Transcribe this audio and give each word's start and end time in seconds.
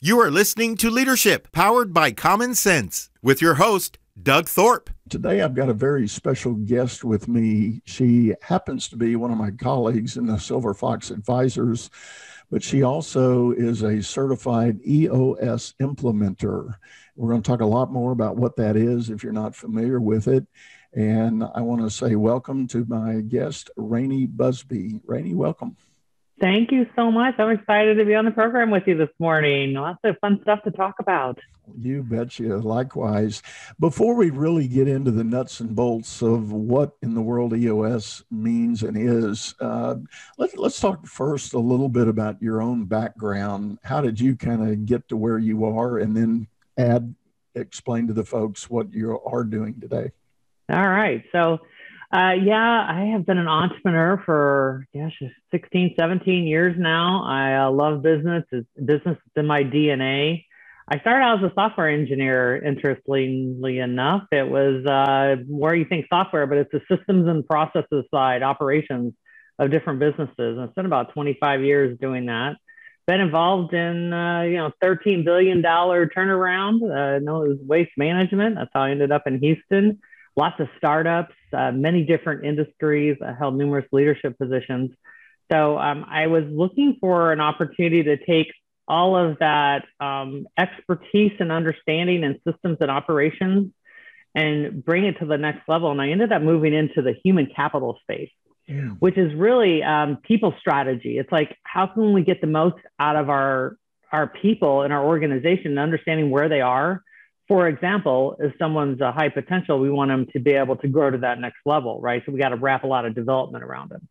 You 0.00 0.20
are 0.20 0.30
listening 0.30 0.76
to 0.76 0.90
Leadership 0.90 1.50
Powered 1.50 1.92
by 1.92 2.12
Common 2.12 2.54
Sense 2.54 3.10
with 3.20 3.42
your 3.42 3.54
host, 3.54 3.98
Doug 4.22 4.48
Thorpe. 4.48 4.90
Today, 5.08 5.40
I've 5.40 5.56
got 5.56 5.70
a 5.70 5.74
very 5.74 6.06
special 6.06 6.54
guest 6.54 7.02
with 7.02 7.26
me. 7.26 7.82
She 7.84 8.32
happens 8.40 8.88
to 8.90 8.96
be 8.96 9.16
one 9.16 9.32
of 9.32 9.38
my 9.38 9.50
colleagues 9.50 10.16
in 10.16 10.26
the 10.26 10.38
Silver 10.38 10.72
Fox 10.72 11.10
Advisors, 11.10 11.90
but 12.48 12.62
she 12.62 12.84
also 12.84 13.50
is 13.50 13.82
a 13.82 14.00
certified 14.00 14.78
EOS 14.86 15.74
implementer. 15.82 16.76
We're 17.16 17.30
going 17.30 17.42
to 17.42 17.50
talk 17.50 17.60
a 17.60 17.66
lot 17.66 17.90
more 17.90 18.12
about 18.12 18.36
what 18.36 18.54
that 18.54 18.76
is 18.76 19.10
if 19.10 19.24
you're 19.24 19.32
not 19.32 19.56
familiar 19.56 19.98
with 19.98 20.28
it. 20.28 20.46
And 20.92 21.42
I 21.56 21.60
want 21.60 21.80
to 21.80 21.90
say 21.90 22.14
welcome 22.14 22.68
to 22.68 22.84
my 22.84 23.14
guest, 23.22 23.68
Rainee 23.76 24.28
Busby. 24.28 25.00
Rainee, 25.06 25.34
welcome. 25.34 25.76
Thank 26.40 26.70
you 26.70 26.86
so 26.94 27.10
much. 27.10 27.34
I'm 27.38 27.50
excited 27.50 27.96
to 27.96 28.04
be 28.04 28.14
on 28.14 28.24
the 28.24 28.30
program 28.30 28.70
with 28.70 28.84
you 28.86 28.96
this 28.96 29.08
morning. 29.18 29.74
Lots 29.74 29.98
of 30.04 30.16
fun 30.20 30.38
stuff 30.42 30.62
to 30.64 30.70
talk 30.70 30.94
about. 31.00 31.38
You 31.76 32.04
betcha. 32.04 32.58
Likewise. 32.58 33.42
Before 33.80 34.14
we 34.14 34.30
really 34.30 34.68
get 34.68 34.86
into 34.86 35.10
the 35.10 35.24
nuts 35.24 35.58
and 35.58 35.74
bolts 35.74 36.22
of 36.22 36.52
what 36.52 36.92
in 37.02 37.14
the 37.14 37.20
world 37.20 37.54
EOS 37.54 38.22
means 38.30 38.84
and 38.84 38.96
is, 38.96 39.54
uh, 39.60 39.96
let, 40.38 40.56
let's 40.56 40.78
talk 40.78 41.06
first 41.06 41.54
a 41.54 41.58
little 41.58 41.88
bit 41.88 42.06
about 42.06 42.40
your 42.40 42.62
own 42.62 42.84
background. 42.84 43.78
How 43.82 44.00
did 44.00 44.20
you 44.20 44.36
kind 44.36 44.68
of 44.68 44.86
get 44.86 45.08
to 45.08 45.16
where 45.16 45.38
you 45.38 45.64
are? 45.64 45.98
And 45.98 46.16
then 46.16 46.46
add, 46.78 47.14
explain 47.56 48.06
to 48.06 48.12
the 48.12 48.24
folks 48.24 48.70
what 48.70 48.92
you 48.92 49.20
are 49.26 49.44
doing 49.44 49.80
today. 49.80 50.12
All 50.70 50.88
right. 50.88 51.24
So, 51.32 51.58
uh, 52.10 52.32
yeah, 52.42 52.86
I 52.88 53.10
have 53.12 53.26
been 53.26 53.36
an 53.36 53.48
entrepreneur 53.48 54.22
for, 54.24 54.86
gosh, 54.94 55.22
16, 55.50 55.94
17 55.98 56.44
years 56.44 56.74
now. 56.78 57.24
I 57.26 57.66
uh, 57.66 57.70
love 57.70 58.02
business. 58.02 58.44
It's, 58.50 58.66
business 58.76 59.18
is 59.18 59.32
in 59.36 59.46
my 59.46 59.62
DNA. 59.62 60.44
I 60.90 61.00
started 61.00 61.22
out 61.22 61.44
as 61.44 61.50
a 61.50 61.54
software 61.54 61.90
engineer, 61.90 62.56
interestingly 62.64 63.78
enough. 63.78 64.22
It 64.32 64.48
was 64.48 64.86
uh, 64.86 65.42
where 65.46 65.74
you 65.74 65.84
think 65.84 66.06
software, 66.08 66.46
but 66.46 66.56
it's 66.56 66.72
the 66.72 66.80
systems 66.88 67.28
and 67.28 67.46
processes 67.46 68.06
side, 68.10 68.42
operations 68.42 69.12
of 69.58 69.70
different 69.70 70.00
businesses. 70.00 70.32
And 70.38 70.62
I 70.62 70.70
spent 70.70 70.86
about 70.86 71.12
25 71.12 71.60
years 71.60 71.98
doing 72.00 72.24
that. 72.26 72.56
Been 73.06 73.20
involved 73.20 73.74
in, 73.74 74.14
uh, 74.14 74.42
you 74.42 74.56
know, 74.56 74.70
$13 74.82 75.26
billion 75.26 75.62
turnaround. 75.62 76.82
Uh, 76.84 77.18
no, 77.18 77.42
it 77.42 77.48
was 77.48 77.58
waste 77.60 77.92
management. 77.98 78.56
That's 78.56 78.70
how 78.72 78.84
I 78.84 78.92
ended 78.92 79.12
up 79.12 79.26
in 79.26 79.40
Houston 79.40 79.98
lots 80.38 80.60
of 80.60 80.68
startups, 80.78 81.34
uh, 81.52 81.72
many 81.72 82.04
different 82.04 82.44
industries. 82.44 83.16
I 83.20 83.32
held 83.32 83.58
numerous 83.58 83.86
leadership 83.90 84.38
positions. 84.38 84.92
So 85.50 85.76
um, 85.76 86.06
I 86.08 86.28
was 86.28 86.44
looking 86.48 86.96
for 87.00 87.32
an 87.32 87.40
opportunity 87.40 88.04
to 88.04 88.16
take 88.24 88.46
all 88.86 89.16
of 89.16 89.38
that 89.40 89.84
um, 89.98 90.46
expertise 90.56 91.32
and 91.40 91.50
understanding 91.50 92.22
in 92.22 92.40
systems 92.46 92.78
and 92.80 92.90
operations 92.90 93.72
and 94.32 94.84
bring 94.84 95.04
it 95.04 95.18
to 95.18 95.26
the 95.26 95.36
next 95.36 95.68
level. 95.68 95.90
And 95.90 96.00
I 96.00 96.10
ended 96.10 96.30
up 96.32 96.42
moving 96.42 96.72
into 96.72 97.02
the 97.02 97.14
human 97.24 97.46
capital 97.46 97.98
space, 98.02 98.30
yeah. 98.68 98.90
which 99.00 99.18
is 99.18 99.34
really 99.34 99.82
um, 99.82 100.18
people 100.22 100.54
strategy. 100.60 101.18
It's 101.18 101.32
like, 101.32 101.56
how 101.64 101.88
can 101.88 102.12
we 102.12 102.22
get 102.22 102.40
the 102.40 102.46
most 102.46 102.76
out 103.00 103.16
of 103.16 103.28
our, 103.28 103.76
our 104.12 104.28
people 104.28 104.84
in 104.84 104.92
our 104.92 105.04
organization 105.04 105.72
and 105.72 105.78
understanding 105.80 106.30
where 106.30 106.48
they 106.48 106.60
are 106.60 107.02
for 107.48 107.66
example, 107.66 108.36
if 108.38 108.52
someone's 108.58 109.00
a 109.00 109.10
high 109.10 109.30
potential, 109.30 109.80
we 109.80 109.90
want 109.90 110.10
them 110.10 110.26
to 110.34 110.38
be 110.38 110.52
able 110.52 110.76
to 110.76 110.88
grow 110.88 111.10
to 111.10 111.18
that 111.18 111.40
next 111.40 111.58
level, 111.64 111.98
right? 112.00 112.22
So 112.24 112.32
we 112.32 112.38
got 112.38 112.50
to 112.50 112.56
wrap 112.56 112.84
a 112.84 112.86
lot 112.86 113.06
of 113.06 113.14
development 113.14 113.64
around 113.64 113.90
them. 113.90 114.06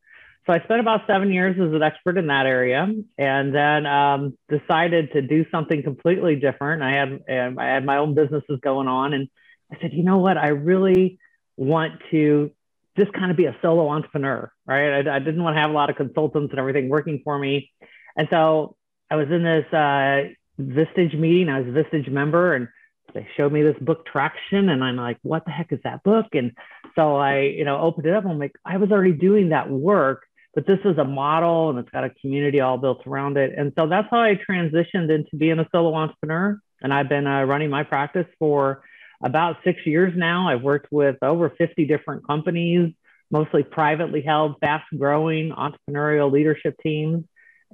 So 0.48 0.54
I 0.54 0.60
spent 0.64 0.80
about 0.80 1.02
seven 1.08 1.32
years 1.32 1.56
as 1.60 1.74
an 1.74 1.84
expert 1.84 2.18
in 2.18 2.28
that 2.28 2.46
area, 2.46 2.88
and 3.18 3.54
then 3.54 3.86
um, 3.86 4.38
decided 4.50 5.12
to 5.12 5.22
do 5.22 5.46
something 5.52 5.84
completely 5.84 6.38
different. 6.38 6.82
I 6.82 6.94
had 6.94 7.60
I 7.60 7.66
had 7.66 7.86
my 7.86 7.98
own 7.98 8.16
businesses 8.16 8.60
going 8.64 8.88
on, 8.88 9.14
and 9.14 9.28
I 9.72 9.78
said, 9.82 9.92
you 9.94 10.04
know 10.04 10.20
what? 10.20 10.38
I 10.38 10.48
really 10.48 11.20
want 11.58 12.02
to 12.12 12.52
just 12.98 13.12
kind 13.12 13.30
of 13.30 13.36
be 13.36 13.46
a 13.46 13.56
solo 13.62 13.90
entrepreneur, 13.90 14.50
right? 14.66 15.06
I, 15.06 15.18
I 15.18 15.20
didn't 15.20 15.44
want 15.44 15.58
to 15.58 15.62
have 15.62 15.70
a 15.70 15.74
lot 15.74 15.90
of 15.90 15.98
consultants 15.98 16.52
and 16.52 16.60
everything 16.60 16.88
working 16.88 17.22
for 17.26 17.38
me, 17.38 17.70
and 18.16 18.30
so 18.32 18.78
I 19.12 19.18
was 19.18 19.28
in 19.30 19.44
this 19.44 19.66
uh, 19.74 20.32
Vistage 20.60 21.20
meeting. 21.20 21.50
I 21.50 21.60
was 21.60 21.68
a 21.68 21.72
Vistage 21.72 22.10
member, 22.10 22.56
and 22.56 22.70
they 23.14 23.28
showed 23.36 23.52
me 23.52 23.64
this 23.64 23.78
book 23.82 24.06
traction 24.06 24.70
and 24.70 24.84
i'm 24.84 24.96
like 24.96 25.18
what 25.22 25.46
the 25.46 25.52
heck 25.52 25.72
is 25.72 25.80
that 25.84 26.04
book? 26.04 26.28
And 26.34 26.52
so 26.96 27.16
i 27.16 27.42
you 27.42 27.66
know 27.66 27.80
opened 27.80 28.06
it 28.06 28.14
up. 28.14 28.26
I'm 28.26 28.40
like 28.40 28.56
i 28.66 28.78
was 28.78 28.92
already 28.92 29.14
doing 29.14 29.50
that 29.50 29.70
work 29.70 30.24
but 30.56 30.66
this 30.66 30.80
is 30.86 30.98
a 30.98 31.04
model 31.04 31.70
and 31.70 31.78
it's 31.78 31.90
got 31.90 32.04
a 32.04 32.10
community 32.10 32.62
all 32.62 32.80
built 32.80 33.06
around 33.06 33.38
it. 33.38 33.54
And 33.56 33.74
so 33.78 33.88
that's 33.88 34.08
how 34.10 34.22
i 34.22 34.40
transitioned 34.50 35.14
into 35.14 35.36
being 35.38 35.60
a 35.60 35.68
solo 35.72 35.94
entrepreneur. 35.94 36.60
And 36.82 36.94
i've 36.94 37.10
been 37.10 37.28
uh, 37.28 37.44
running 37.44 37.70
my 37.70 37.84
practice 37.84 38.28
for 38.40 38.84
about 39.24 39.58
six 39.64 39.80
years 39.86 40.14
now. 40.16 40.50
I've 40.50 40.62
worked 40.62 40.92
with 40.92 41.18
over 41.22 41.50
50 41.58 41.86
different 41.86 42.26
companies 42.28 42.94
mostly 43.30 43.64
privately 43.64 44.22
held 44.22 44.56
fast 44.62 44.86
growing 44.98 45.52
entrepreneurial 45.52 46.32
leadership 46.32 46.76
teams 46.82 47.26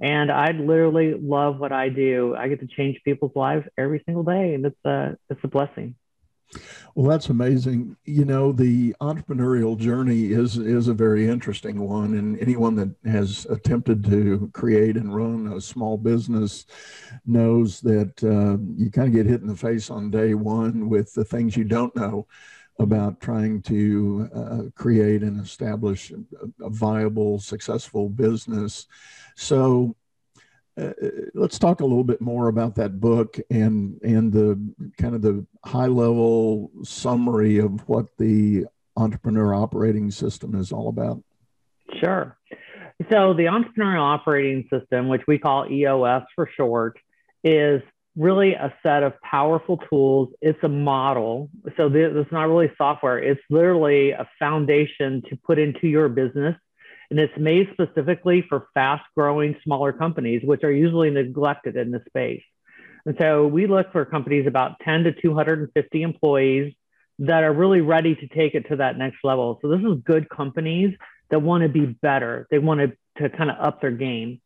and 0.02 0.32
I 0.32 0.52
literally 0.52 1.14
love 1.14 1.60
what 1.60 1.72
I 1.72 1.90
do. 1.90 2.36
I 2.36 2.48
get 2.48 2.60
to 2.62 2.68
change 2.68 3.02
people's 3.04 3.36
lives 3.36 3.66
every 3.78 4.02
single 4.06 4.24
day, 4.24 4.54
and 4.54 4.66
it's 4.66 4.86
a 4.86 5.18
it's 5.30 5.44
a 5.44 5.48
blessing. 5.48 5.96
Well, 6.96 7.10
that's 7.10 7.30
amazing. 7.30 7.98
You 8.06 8.26
know, 8.26 8.52
the 8.52 8.96
entrepreneurial 9.02 9.78
journey 9.78 10.32
is 10.32 10.58
is 10.58 10.88
a 10.88 10.94
very 10.94 11.28
interesting 11.28 11.80
one, 11.80 12.16
and 12.16 12.40
anyone 12.40 12.76
that 12.76 12.96
has 13.10 13.46
attempted 13.50 14.04
to 14.06 14.50
create 14.54 14.96
and 14.96 15.16
run 15.16 15.54
a 15.54 15.62
small 15.62 15.98
business 15.98 16.66
knows 17.26 17.82
that 17.82 18.24
uh, 18.24 18.58
you 18.76 18.92
kind 18.92 19.08
of 19.08 19.14
get 19.14 19.26
hit 19.26 19.42
in 19.42 19.48
the 19.48 19.56
face 19.56 19.90
on 19.90 20.12
day 20.12 20.34
one 20.34 20.90
with 20.90 21.14
the 21.14 21.26
things 21.26 21.58
you 21.58 21.64
don't 21.64 21.96
know 21.96 22.28
about 22.80 23.22
trying 23.22 23.62
to 23.62 24.30
uh, 24.34 24.62
create 24.76 25.22
and 25.22 25.40
establish 25.40 26.12
a, 26.12 26.66
a 26.66 26.70
viable, 26.70 27.40
successful 27.40 28.10
business. 28.10 28.88
So 29.36 29.96
uh, 30.80 30.92
let's 31.36 31.60
talk 31.60 31.82
a 31.82 31.86
little 31.86 32.04
bit 32.04 32.20
more 32.20 32.48
about 32.48 32.76
that 32.76 33.00
book 33.00 33.38
and 33.52 34.00
and 34.02 34.34
the 34.34 34.60
kind 34.98 35.14
of 35.14 35.22
the 35.22 35.46
high 35.64 35.88
level 35.88 36.72
summary 36.84 37.60
of 37.60 37.88
what 37.88 38.18
the 38.18 38.66
entrepreneur 38.98 39.54
operating 39.54 40.10
system 40.10 40.56
is 40.56 40.72
all 40.72 40.90
about. 40.90 41.24
Sure. 42.00 42.38
So 43.12 43.34
the 43.34 43.46
entrepreneurial 43.46 44.02
operating 44.02 44.68
system, 44.72 45.10
which 45.10 45.24
we 45.28 45.38
call 45.38 45.70
EOS 45.70 46.24
for 46.36 46.50
short, 46.56 46.98
is 47.44 47.82
really 48.16 48.54
a 48.54 48.74
set 48.84 49.04
of 49.04 49.20
powerful 49.22 49.78
tools. 49.90 50.30
It's 50.42 50.64
a 50.64 50.70
model. 50.70 51.50
So 51.78 51.88
is 51.88 52.28
not 52.32 52.44
really 52.44 52.72
software. 52.78 53.18
It's 53.18 53.42
literally 53.50 54.12
a 54.12 54.28
foundation 54.40 55.24
to 55.30 55.36
put 55.36 55.58
into 55.60 55.88
your 55.88 56.10
business 56.10 56.56
and 57.14 57.20
it's 57.20 57.38
made 57.38 57.70
specifically 57.74 58.44
for 58.50 58.68
fast 58.74 59.04
growing 59.16 59.56
smaller 59.64 59.94
companies, 59.94 60.42
which 60.44 60.64
are 60.64 60.72
usually 60.72 61.12
neglected 61.12 61.76
in 61.76 61.92
this 61.92 62.02
space. 62.08 62.42
And 63.06 63.16
so 63.20 63.46
we 63.46 63.68
look 63.68 63.92
for 63.92 64.04
companies 64.04 64.48
about 64.48 64.80
10 64.80 65.04
to 65.04 65.12
250 65.22 66.02
employees 66.02 66.74
that 67.20 67.44
are 67.44 67.54
really 67.54 67.82
ready 67.82 68.16
to 68.16 68.28
take 68.30 68.56
it 68.56 68.68
to 68.70 68.78
that 68.78 68.98
next 68.98 69.18
level. 69.24 69.60
So 69.62 69.68
this 69.68 69.82
is 69.82 70.02
good 70.04 70.28
companies 70.28 70.96
that 71.30 71.40
want 71.40 71.62
to 71.62 71.70
be 71.70 71.86
better. 71.86 72.48
They 72.50 72.58
want 72.58 72.80
to, 72.80 73.22
to 73.22 73.30
kind 73.38 73.52
of 73.52 73.58
up 73.60 73.80
their 73.80 73.92
game. 73.92 74.42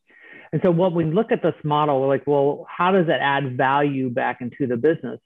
And 0.51 0.61
so 0.63 0.71
when 0.71 0.93
we 0.93 1.05
look 1.05 1.31
at 1.31 1.41
this 1.41 1.55
model, 1.63 2.01
we're 2.01 2.07
like, 2.07 2.25
well, 2.25 2.65
how 2.69 2.91
does 2.91 3.07
it 3.07 3.19
add 3.19 3.57
value 3.57 4.09
back 4.09 4.41
into 4.41 4.67
the 4.67 4.77
business? 4.77 5.19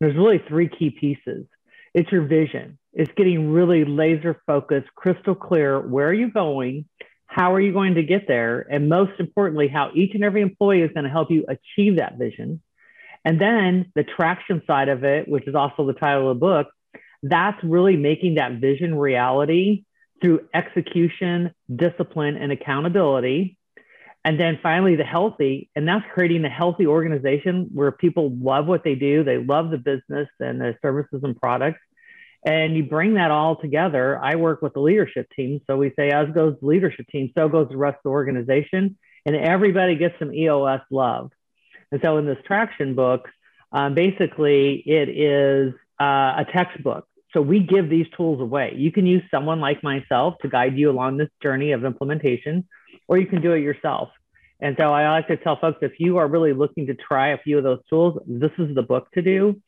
There's 0.00 0.16
really 0.16 0.40
three 0.48 0.68
key 0.68 0.90
pieces. 0.90 1.46
It's 1.94 2.10
your 2.12 2.26
vision. 2.26 2.78
It's 2.92 3.10
getting 3.16 3.50
really 3.50 3.84
laser 3.84 4.40
focused, 4.46 4.88
crystal 4.94 5.34
clear. 5.34 5.80
Where 5.80 6.08
are 6.08 6.14
you 6.14 6.30
going? 6.30 6.84
How 7.26 7.52
are 7.54 7.60
you 7.60 7.72
going 7.72 7.94
to 7.94 8.02
get 8.02 8.26
there? 8.28 8.66
And 8.70 8.88
most 8.88 9.12
importantly, 9.18 9.68
how 9.68 9.90
each 9.94 10.14
and 10.14 10.24
every 10.24 10.42
employee 10.42 10.82
is 10.82 10.92
going 10.92 11.04
to 11.04 11.10
help 11.10 11.30
you 11.30 11.44
achieve 11.48 11.96
that 11.96 12.16
vision. 12.16 12.62
And 13.24 13.40
then 13.40 13.92
the 13.94 14.04
traction 14.04 14.62
side 14.66 14.88
of 14.88 15.04
it, 15.04 15.28
which 15.28 15.46
is 15.46 15.54
also 15.54 15.86
the 15.86 15.92
title 15.92 16.30
of 16.30 16.36
the 16.36 16.40
book, 16.40 16.68
that's 17.22 17.62
really 17.62 17.96
making 17.96 18.36
that 18.36 18.60
vision 18.60 18.94
reality 18.96 19.84
through 20.22 20.48
execution, 20.54 21.52
discipline, 21.74 22.36
and 22.36 22.52
accountability. 22.52 23.57
And 24.24 24.38
then 24.38 24.58
finally, 24.62 24.96
the 24.96 25.04
healthy, 25.04 25.70
and 25.74 25.86
that's 25.86 26.04
creating 26.12 26.44
a 26.44 26.50
healthy 26.50 26.86
organization 26.86 27.70
where 27.72 27.92
people 27.92 28.30
love 28.36 28.66
what 28.66 28.84
they 28.84 28.94
do, 28.94 29.24
they 29.24 29.38
love 29.38 29.70
the 29.70 29.78
business 29.78 30.28
and 30.40 30.60
the 30.60 30.76
services 30.82 31.20
and 31.22 31.40
products, 31.40 31.80
and 32.44 32.76
you 32.76 32.84
bring 32.84 33.14
that 33.14 33.30
all 33.30 33.56
together. 33.56 34.18
I 34.22 34.36
work 34.36 34.62
with 34.62 34.74
the 34.74 34.80
leadership 34.80 35.28
team. 35.34 35.60
So 35.66 35.76
we 35.76 35.92
say, 35.96 36.10
as 36.10 36.28
goes 36.30 36.56
the 36.60 36.66
leadership 36.66 37.06
team, 37.08 37.32
so 37.36 37.48
goes 37.48 37.68
the 37.68 37.76
rest 37.76 37.96
of 37.96 38.02
the 38.04 38.10
organization. 38.10 38.96
And 39.26 39.36
everybody 39.36 39.96
gets 39.96 40.14
some 40.18 40.32
EOS 40.32 40.80
love. 40.90 41.30
And 41.90 42.00
so 42.02 42.18
in 42.18 42.26
this 42.26 42.38
traction 42.46 42.94
book, 42.94 43.28
um, 43.72 43.94
basically 43.94 44.82
it 44.86 45.08
is 45.08 45.74
uh, 46.00 46.42
a 46.42 46.46
textbook. 46.52 47.06
So 47.34 47.42
we 47.42 47.60
give 47.60 47.90
these 47.90 48.06
tools 48.16 48.40
away. 48.40 48.74
You 48.76 48.90
can 48.90 49.06
use 49.06 49.22
someone 49.30 49.60
like 49.60 49.82
myself 49.82 50.34
to 50.42 50.48
guide 50.48 50.78
you 50.78 50.90
along 50.90 51.18
this 51.18 51.28
journey 51.42 51.72
of 51.72 51.84
implementation, 51.84 52.66
or 53.08 53.18
you 53.18 53.26
can 53.26 53.42
do 53.42 53.52
it 53.52 53.60
yourself. 53.60 54.10
And 54.60 54.76
so 54.78 54.92
I 54.92 55.08
like 55.10 55.28
to 55.28 55.36
tell 55.36 55.56
folks 55.56 55.78
if 55.82 55.98
you 55.98 56.18
are 56.18 56.26
really 56.26 56.52
looking 56.52 56.86
to 56.86 56.94
try 56.94 57.28
a 57.28 57.38
few 57.38 57.58
of 57.58 57.64
those 57.64 57.80
tools, 57.88 58.20
this 58.26 58.50
is 58.58 58.74
the 58.74 58.82
book 58.82 59.10
to 59.12 59.22
do. 59.22 59.60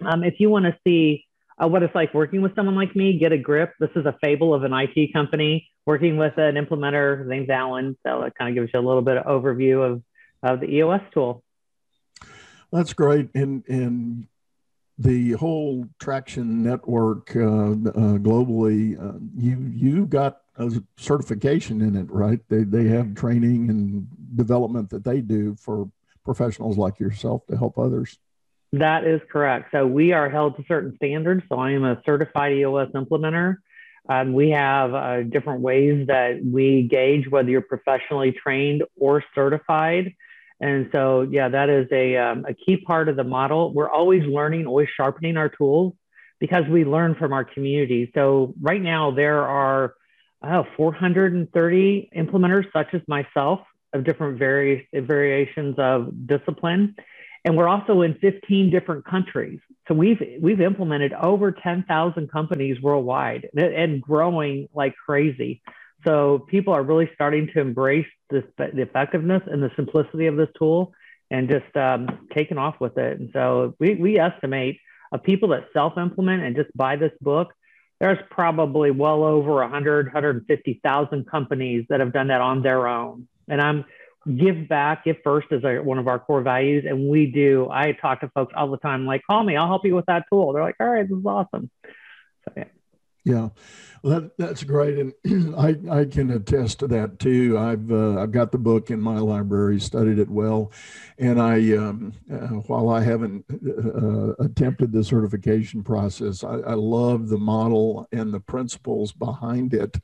Um, 0.00 0.24
if 0.24 0.34
you 0.38 0.50
want 0.50 0.64
to 0.64 0.76
see 0.84 1.26
uh, 1.62 1.68
what 1.68 1.82
it's 1.82 1.94
like 1.94 2.14
working 2.14 2.42
with 2.42 2.54
someone 2.54 2.76
like 2.76 2.94
me, 2.94 3.18
get 3.18 3.32
a 3.32 3.38
grip. 3.38 3.72
This 3.80 3.90
is 3.96 4.06
a 4.06 4.16
fable 4.22 4.54
of 4.54 4.62
an 4.62 4.72
IT 4.72 5.12
company 5.12 5.68
working 5.86 6.16
with 6.16 6.36
an 6.38 6.54
implementer. 6.54 7.20
His 7.20 7.28
name's 7.28 7.48
Alan. 7.48 7.96
So 8.06 8.22
it 8.22 8.34
kind 8.38 8.50
of 8.50 8.54
gives 8.54 8.72
you 8.72 8.80
a 8.80 8.86
little 8.86 9.02
bit 9.02 9.16
of 9.16 9.26
overview 9.26 9.92
of, 9.92 10.02
of 10.42 10.60
the 10.60 10.66
EOS 10.66 11.00
tool. 11.12 11.42
That's 12.72 12.92
great. 12.92 13.30
And, 13.34 13.64
and 13.68 14.26
the 14.98 15.32
whole 15.32 15.88
traction 15.98 16.62
network 16.62 17.34
uh, 17.34 17.40
uh, 17.40 18.18
globally, 18.18 19.00
uh, 19.02 19.18
you, 19.36 19.72
you 19.74 20.06
got 20.06 20.40
a 20.58 20.70
certification 20.96 21.80
in 21.80 21.96
it, 21.96 22.10
right? 22.10 22.40
They, 22.48 22.64
they 22.64 22.84
have 22.88 23.14
training 23.14 23.70
and 23.70 24.06
development 24.34 24.90
that 24.90 25.04
they 25.04 25.20
do 25.20 25.54
for 25.56 25.90
professionals 26.24 26.76
like 26.76 26.98
yourself 26.98 27.46
to 27.46 27.56
help 27.56 27.78
others. 27.78 28.18
That 28.72 29.04
is 29.04 29.20
correct. 29.30 29.70
So 29.72 29.86
we 29.86 30.12
are 30.12 30.28
held 30.28 30.56
to 30.56 30.64
certain 30.66 30.94
standards. 30.96 31.44
So 31.48 31.58
I 31.58 31.72
am 31.72 31.84
a 31.84 32.02
certified 32.04 32.52
EOS 32.52 32.90
implementer. 32.94 33.56
Um, 34.08 34.32
we 34.32 34.50
have 34.50 34.94
uh, 34.94 35.22
different 35.22 35.60
ways 35.60 36.06
that 36.08 36.40
we 36.44 36.82
gauge 36.82 37.28
whether 37.28 37.48
you're 37.48 37.62
professionally 37.62 38.32
trained 38.32 38.82
or 38.98 39.24
certified. 39.34 40.14
And 40.60 40.88
so, 40.92 41.22
yeah, 41.22 41.48
that 41.48 41.68
is 41.68 41.86
a, 41.92 42.16
um, 42.16 42.44
a 42.48 42.54
key 42.54 42.78
part 42.78 43.08
of 43.08 43.16
the 43.16 43.24
model. 43.24 43.72
We're 43.74 43.90
always 43.90 44.22
learning, 44.24 44.66
always 44.66 44.88
sharpening 44.96 45.36
our 45.36 45.48
tools 45.48 45.94
because 46.38 46.64
we 46.70 46.84
learn 46.84 47.14
from 47.14 47.32
our 47.32 47.44
community. 47.44 48.10
So 48.14 48.54
right 48.60 48.80
now 48.80 49.10
there 49.10 49.42
are 49.42 49.94
oh, 50.46 50.66
430 50.76 52.10
implementers 52.16 52.64
such 52.72 52.88
as 52.92 53.00
myself 53.08 53.60
of 53.92 54.04
different 54.04 54.38
various 54.38 54.84
variations 54.92 55.76
of 55.78 56.26
discipline 56.26 56.94
and 57.46 57.56
we're 57.56 57.68
also 57.68 58.02
in 58.02 58.14
15 58.14 58.70
different 58.70 59.04
countries. 59.04 59.60
So 59.86 59.94
we've 59.94 60.20
we've 60.40 60.60
implemented 60.60 61.12
over 61.12 61.52
10,000 61.52 62.30
companies 62.30 62.82
worldwide 62.82 63.48
and 63.56 64.02
growing 64.02 64.68
like 64.74 64.96
crazy. 64.96 65.62
So 66.04 66.40
people 66.40 66.74
are 66.74 66.82
really 66.82 67.08
starting 67.14 67.48
to 67.54 67.60
embrace 67.60 68.06
this, 68.30 68.42
the 68.58 68.82
effectiveness 68.82 69.42
and 69.46 69.62
the 69.62 69.70
simplicity 69.76 70.26
of 70.26 70.36
this 70.36 70.48
tool 70.58 70.92
and 71.30 71.48
just 71.48 71.76
um, 71.76 72.26
taking 72.34 72.58
off 72.58 72.80
with 72.80 72.98
it. 72.98 73.20
And 73.20 73.30
so 73.32 73.74
we, 73.78 73.94
we 73.94 74.18
estimate 74.18 74.80
of 75.12 75.22
people 75.22 75.50
that 75.50 75.68
self-implement 75.72 76.42
and 76.42 76.56
just 76.56 76.76
buy 76.76 76.96
this 76.96 77.12
book, 77.20 77.52
there's 78.00 78.18
probably 78.30 78.90
well 78.90 79.24
over 79.24 79.54
100, 79.54 80.06
150,000 80.06 81.30
companies 81.30 81.86
that 81.88 82.00
have 82.00 82.12
done 82.12 82.28
that 82.28 82.40
on 82.40 82.62
their 82.62 82.86
own. 82.86 83.26
And 83.48 83.60
I'm 83.60 83.84
give 84.36 84.68
back, 84.68 85.04
give 85.04 85.16
first 85.22 85.48
is 85.50 85.62
one 85.62 85.98
of 85.98 86.08
our 86.08 86.18
core 86.18 86.42
values. 86.42 86.84
And 86.86 87.08
we 87.08 87.26
do, 87.26 87.68
I 87.70 87.92
talk 87.92 88.20
to 88.20 88.28
folks 88.30 88.52
all 88.56 88.70
the 88.70 88.78
time, 88.78 89.06
like, 89.06 89.22
call 89.28 89.42
me, 89.42 89.56
I'll 89.56 89.68
help 89.68 89.84
you 89.84 89.94
with 89.94 90.06
that 90.06 90.24
tool. 90.30 90.52
They're 90.52 90.62
like, 90.62 90.76
all 90.80 90.88
right, 90.88 91.08
this 91.08 91.18
is 91.18 91.24
awesome. 91.24 91.70
So, 92.44 92.52
yeah. 92.56 92.64
Yeah, 93.26 93.48
well, 94.04 94.20
that, 94.20 94.38
that's 94.38 94.62
great, 94.62 94.98
and 94.98 95.12
I, 95.58 95.74
I 95.90 96.04
can 96.04 96.30
attest 96.30 96.78
to 96.78 96.86
that 96.86 97.18
too. 97.18 97.58
I've 97.58 97.90
uh, 97.90 98.20
I've 98.20 98.30
got 98.30 98.52
the 98.52 98.58
book 98.58 98.92
in 98.92 99.00
my 99.00 99.18
library, 99.18 99.80
studied 99.80 100.20
it 100.20 100.30
well, 100.30 100.70
and 101.18 101.42
I 101.42 101.76
um, 101.76 102.12
uh, 102.32 102.60
while 102.68 102.88
I 102.88 103.02
haven't 103.02 103.44
uh, 103.50 104.34
attempted 104.44 104.92
the 104.92 105.02
certification 105.02 105.82
process, 105.82 106.44
I, 106.44 106.58
I 106.58 106.74
love 106.74 107.28
the 107.28 107.36
model 107.36 108.06
and 108.12 108.32
the 108.32 108.38
principles 108.38 109.10
behind 109.10 109.74
it, 109.74 109.98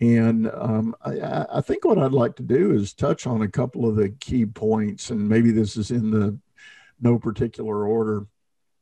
and 0.00 0.48
um, 0.54 0.94
I, 1.04 1.46
I, 1.54 1.60
think 1.62 1.84
what 1.84 1.98
I'd 1.98 2.12
like 2.12 2.36
to 2.36 2.44
do 2.44 2.70
is 2.70 2.94
touch 2.94 3.26
on 3.26 3.42
a 3.42 3.48
couple 3.48 3.88
of 3.88 3.96
the 3.96 4.10
key 4.20 4.46
points, 4.46 5.10
and 5.10 5.28
maybe 5.28 5.50
this 5.50 5.76
is 5.76 5.90
in 5.90 6.12
the 6.12 6.38
no 7.00 7.18
particular 7.18 7.88
order. 7.88 8.28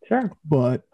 Sure. 0.07 0.31
But 0.45 0.85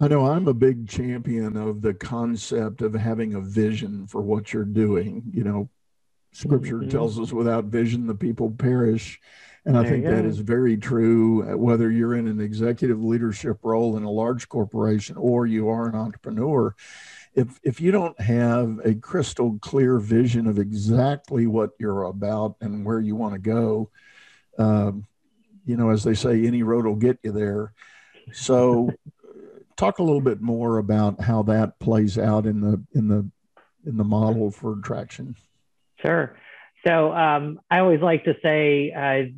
I 0.00 0.08
know 0.08 0.26
I'm 0.26 0.48
a 0.48 0.54
big 0.54 0.88
champion 0.88 1.56
of 1.56 1.80
the 1.80 1.94
concept 1.94 2.82
of 2.82 2.94
having 2.94 3.34
a 3.34 3.40
vision 3.40 4.06
for 4.06 4.20
what 4.20 4.52
you're 4.52 4.64
doing. 4.64 5.22
You 5.32 5.44
know, 5.44 5.70
scripture 6.32 6.80
mm-hmm. 6.80 6.90
tells 6.90 7.18
us 7.18 7.32
without 7.32 7.66
vision, 7.66 8.06
the 8.06 8.14
people 8.14 8.50
perish. 8.50 9.20
And 9.66 9.78
I 9.78 9.88
think 9.88 10.04
that 10.04 10.26
is 10.26 10.40
very 10.40 10.76
true, 10.76 11.56
whether 11.56 11.90
you're 11.90 12.14
in 12.14 12.28
an 12.28 12.38
executive 12.38 13.02
leadership 13.02 13.60
role 13.62 13.96
in 13.96 14.02
a 14.02 14.10
large 14.10 14.46
corporation 14.50 15.16
or 15.16 15.46
you 15.46 15.70
are 15.70 15.88
an 15.88 15.94
entrepreneur 15.94 16.74
if 17.34 17.58
if 17.62 17.80
you 17.80 17.90
don't 17.90 18.18
have 18.20 18.80
a 18.84 18.94
crystal 18.94 19.58
clear 19.60 19.98
vision 19.98 20.46
of 20.46 20.58
exactly 20.58 21.46
what 21.46 21.70
you're 21.78 22.04
about 22.04 22.56
and 22.60 22.84
where 22.84 23.00
you 23.00 23.16
want 23.16 23.34
to 23.34 23.40
go, 23.40 23.90
um, 24.58 25.06
you 25.66 25.76
know, 25.76 25.90
as 25.90 26.04
they 26.04 26.14
say, 26.14 26.46
any 26.46 26.62
road 26.62 26.86
will 26.86 26.94
get 26.94 27.18
you 27.22 27.32
there. 27.32 27.72
So, 28.32 28.90
talk 29.76 29.98
a 29.98 30.02
little 30.02 30.20
bit 30.20 30.40
more 30.40 30.78
about 30.78 31.20
how 31.20 31.42
that 31.44 31.78
plays 31.78 32.18
out 32.18 32.46
in 32.46 32.60
the 32.60 32.82
in 32.94 33.08
the 33.08 33.28
in 33.86 33.96
the 33.96 34.04
model 34.04 34.50
for 34.50 34.76
traction. 34.82 35.36
Sure. 36.00 36.36
So 36.86 37.12
um, 37.12 37.60
I 37.70 37.80
always 37.80 38.00
like 38.00 38.24
to 38.24 38.34
say, 38.42 38.92
uh, 38.92 39.32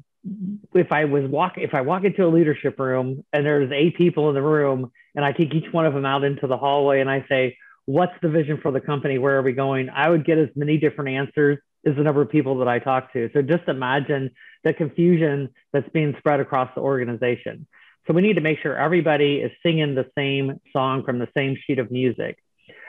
if 0.74 0.90
I 0.90 1.04
was 1.04 1.24
walk 1.28 1.54
if 1.56 1.74
I 1.74 1.82
walk 1.82 2.04
into 2.04 2.26
a 2.26 2.28
leadership 2.28 2.78
room 2.78 3.24
and 3.32 3.46
there's 3.46 3.70
eight 3.72 3.96
people 3.96 4.28
in 4.28 4.34
the 4.34 4.42
room, 4.42 4.90
and 5.14 5.24
I 5.24 5.32
take 5.32 5.54
each 5.54 5.72
one 5.72 5.86
of 5.86 5.94
them 5.94 6.04
out 6.04 6.24
into 6.24 6.46
the 6.46 6.56
hallway 6.56 7.00
and 7.00 7.10
I 7.10 7.24
say, 7.28 7.56
what's 7.86 8.12
the 8.20 8.28
vision 8.28 8.58
for 8.60 8.72
the 8.72 8.80
company? 8.80 9.18
Where 9.18 9.38
are 9.38 9.42
we 9.42 9.52
going? 9.52 9.88
I 9.88 10.10
would 10.10 10.24
get 10.24 10.38
as 10.38 10.48
many 10.56 10.76
different 10.76 11.10
answers 11.10 11.58
as 11.86 11.94
the 11.94 12.02
number 12.02 12.20
of 12.20 12.28
people 12.28 12.58
that 12.58 12.68
I 12.68 12.80
talk 12.80 13.12
to. 13.12 13.30
So 13.32 13.42
just 13.42 13.68
imagine 13.68 14.30
the 14.64 14.72
confusion 14.72 15.50
that's 15.72 15.88
being 15.90 16.14
spread 16.18 16.40
across 16.40 16.68
the 16.74 16.80
organization. 16.80 17.68
So 18.06 18.14
we 18.14 18.22
need 18.22 18.34
to 18.34 18.40
make 18.40 18.58
sure 18.62 18.76
everybody 18.76 19.36
is 19.36 19.50
singing 19.62 19.94
the 19.94 20.06
same 20.16 20.60
song 20.72 21.02
from 21.04 21.18
the 21.18 21.28
same 21.36 21.56
sheet 21.66 21.78
of 21.78 21.90
music. 21.90 22.38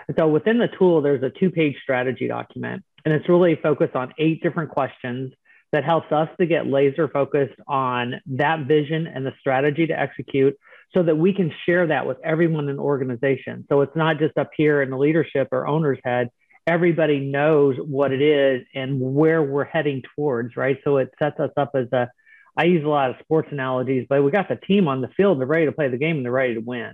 And 0.08 0.16
so 0.18 0.28
within 0.28 0.58
the 0.58 0.69
tool, 0.78 1.02
there's 1.02 1.24
a 1.24 1.31
two 1.40 1.50
page 1.50 1.75
strategy 1.81 2.28
document, 2.28 2.84
and 3.04 3.14
it's 3.14 3.28
really 3.28 3.56
focused 3.62 3.96
on 3.96 4.14
eight 4.18 4.42
different 4.42 4.72
questions 4.72 5.34
that 5.74 5.84
helps 5.84 6.12
us 6.12 6.30
to 6.40 6.46
get 6.46 6.68
laser 6.68 7.08
focused 7.08 7.60
on 7.68 8.16
that 8.28 8.68
vision 8.68 9.06
and 9.08 9.25
the 9.25 9.34
strategy 9.40 9.88
to 9.88 10.00
execute 10.00 10.58
so 10.94 11.04
that 11.04 11.18
we 11.18 11.34
can 11.34 11.52
share 11.66 11.88
that 11.88 12.08
with 12.08 12.18
everyone 12.24 12.69
in 12.69 12.78
the 12.78 12.81
organization. 12.81 13.66
So 13.69 13.81
it's 13.81 13.96
not 13.96 14.19
just 14.19 14.38
up 14.38 14.52
here 14.56 14.81
in 14.81 14.90
the 14.90 14.98
leadership 14.98 15.50
or 15.52 15.68
owner's 15.68 16.00
head. 16.04 16.30
Everybody 16.66 17.19
knows 17.19 17.75
what 17.78 18.12
it 18.14 18.22
is 18.22 18.66
and 18.74 19.00
where 19.00 19.44
we're 19.44 19.66
heading 19.66 20.04
towards, 20.16 20.56
right? 20.56 20.78
So 20.84 20.98
it 20.98 21.14
sets 21.22 21.40
us 21.40 21.52
up 21.58 21.72
as 21.75 21.88
a, 21.92 22.08
I 22.57 22.65
use 22.65 22.83
a 22.83 22.89
lot 22.89 23.12
of 23.12 23.18
sports 23.21 23.50
analogies, 23.51 24.07
but 24.09 24.24
we 24.24 24.31
got 24.31 24.50
the 24.50 24.56
team 24.56 24.88
on 24.88 25.01
the 25.01 25.09
field, 25.09 25.39
they're 25.39 25.48
ready 25.48 25.68
to 25.68 25.71
play 25.71 25.89
the 25.89 25.98
game 25.98 26.18
and 26.18 26.26
they're 26.26 26.31
ready 26.31 26.56
to 26.56 26.59
win. 26.59 26.94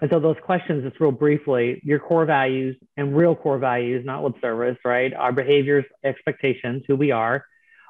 And 0.00 0.10
so 0.10 0.18
those 0.18 0.36
questions, 0.42 0.82
just 0.82 1.00
real 1.00 1.12
briefly, 1.12 1.80
your 1.84 2.00
core 2.00 2.26
values 2.26 2.76
and 2.96 3.16
real 3.16 3.36
core 3.36 3.58
values, 3.58 4.04
not 4.04 4.24
lip 4.24 4.34
service, 4.40 4.76
right? 4.84 5.14
Our 5.14 5.30
behaviors, 5.30 5.84
expectations, 6.02 6.82
who 6.88 6.96
we 6.96 7.12
are, 7.12 7.44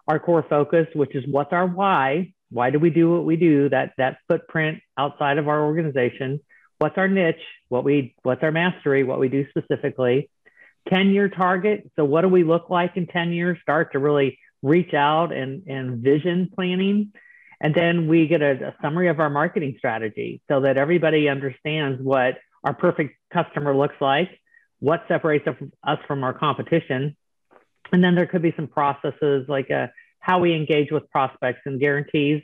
our 0.06 0.18
core 0.18 0.44
focus, 0.48 0.86
which 0.94 1.14
is 1.14 1.24
what's 1.26 1.54
our 1.54 1.66
why, 1.66 2.34
why 2.50 2.68
do 2.68 2.78
we 2.78 2.90
do 2.90 3.10
what 3.10 3.24
we 3.24 3.36
do? 3.36 3.70
That 3.70 3.92
that 3.96 4.18
footprint 4.28 4.80
outside 4.98 5.38
of 5.38 5.48
our 5.48 5.64
organization. 5.64 6.40
What's 6.78 6.98
our 6.98 7.08
niche? 7.08 7.40
What 7.70 7.82
we 7.82 8.14
what's 8.22 8.42
our 8.42 8.52
mastery? 8.52 9.04
What 9.04 9.18
we 9.18 9.30
do 9.30 9.46
specifically? 9.48 10.28
10 10.92 11.10
year 11.10 11.30
target. 11.30 11.90
So 11.96 12.04
what 12.04 12.22
do 12.22 12.28
we 12.28 12.44
look 12.44 12.68
like 12.68 12.96
in 12.96 13.06
10 13.06 13.32
years? 13.32 13.56
Start 13.62 13.92
to 13.92 13.98
really 13.98 14.38
reach 14.62 14.94
out 14.94 15.32
and, 15.32 15.66
and 15.66 15.98
vision 15.98 16.50
planning. 16.54 17.12
And 17.60 17.74
then 17.74 18.08
we 18.08 18.26
get 18.26 18.42
a, 18.42 18.68
a 18.68 18.74
summary 18.82 19.08
of 19.08 19.20
our 19.20 19.30
marketing 19.30 19.74
strategy 19.78 20.40
so 20.48 20.60
that 20.62 20.76
everybody 20.76 21.28
understands 21.28 22.00
what 22.02 22.38
our 22.64 22.74
perfect 22.74 23.16
customer 23.32 23.76
looks 23.76 23.94
like, 24.00 24.30
what 24.80 25.04
separates 25.08 25.46
us 25.46 25.98
from 26.06 26.24
our 26.24 26.32
competition. 26.32 27.16
And 27.92 28.02
then 28.02 28.14
there 28.14 28.26
could 28.26 28.42
be 28.42 28.52
some 28.56 28.68
processes 28.68 29.46
like 29.48 29.70
a 29.70 29.92
how 30.20 30.38
we 30.38 30.54
engage 30.54 30.92
with 30.92 31.10
prospects 31.10 31.60
and 31.66 31.80
guarantees. 31.80 32.42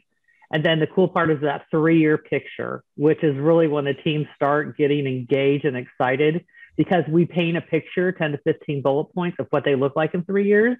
And 0.50 0.64
then 0.64 0.80
the 0.80 0.86
cool 0.88 1.08
part 1.08 1.30
is 1.30 1.40
that 1.42 1.66
three 1.70 2.00
year 2.00 2.18
picture, 2.18 2.82
which 2.96 3.22
is 3.22 3.36
really 3.36 3.68
when 3.68 3.84
the 3.84 3.94
teams 3.94 4.26
start 4.34 4.76
getting 4.76 5.06
engaged 5.06 5.64
and 5.64 5.76
excited 5.76 6.44
because 6.76 7.04
we 7.08 7.24
paint 7.24 7.56
a 7.56 7.60
picture, 7.60 8.12
10 8.12 8.32
to 8.32 8.38
15 8.38 8.82
bullet 8.82 9.12
points 9.14 9.36
of 9.38 9.46
what 9.50 9.64
they 9.64 9.74
look 9.74 9.94
like 9.94 10.14
in 10.14 10.24
three 10.24 10.46
years. 10.46 10.76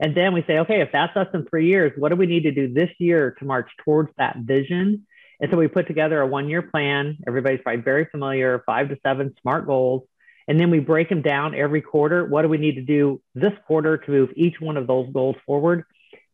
And 0.00 0.16
then 0.16 0.32
we 0.32 0.44
say, 0.46 0.58
okay, 0.60 0.80
if 0.80 0.90
that's 0.92 1.16
us 1.16 1.26
in 1.34 1.44
three 1.46 1.66
years, 1.66 1.92
what 1.96 2.10
do 2.10 2.16
we 2.16 2.26
need 2.26 2.44
to 2.44 2.52
do 2.52 2.72
this 2.72 2.90
year 2.98 3.34
to 3.38 3.44
march 3.44 3.68
towards 3.84 4.10
that 4.16 4.36
vision? 4.38 5.06
And 5.40 5.50
so 5.50 5.56
we 5.56 5.68
put 5.68 5.86
together 5.86 6.20
a 6.20 6.26
one 6.26 6.48
year 6.48 6.62
plan. 6.62 7.18
Everybody's 7.26 7.60
probably 7.62 7.82
very 7.82 8.06
familiar, 8.06 8.62
five 8.64 8.88
to 8.90 8.98
seven 9.04 9.34
SMART 9.40 9.66
goals. 9.66 10.04
And 10.46 10.58
then 10.58 10.70
we 10.70 10.80
break 10.80 11.08
them 11.08 11.22
down 11.22 11.54
every 11.54 11.82
quarter. 11.82 12.24
What 12.24 12.42
do 12.42 12.48
we 12.48 12.58
need 12.58 12.76
to 12.76 12.82
do 12.82 13.20
this 13.34 13.52
quarter 13.66 13.98
to 13.98 14.10
move 14.10 14.30
each 14.34 14.54
one 14.60 14.76
of 14.76 14.86
those 14.86 15.12
goals 15.12 15.36
forward? 15.44 15.84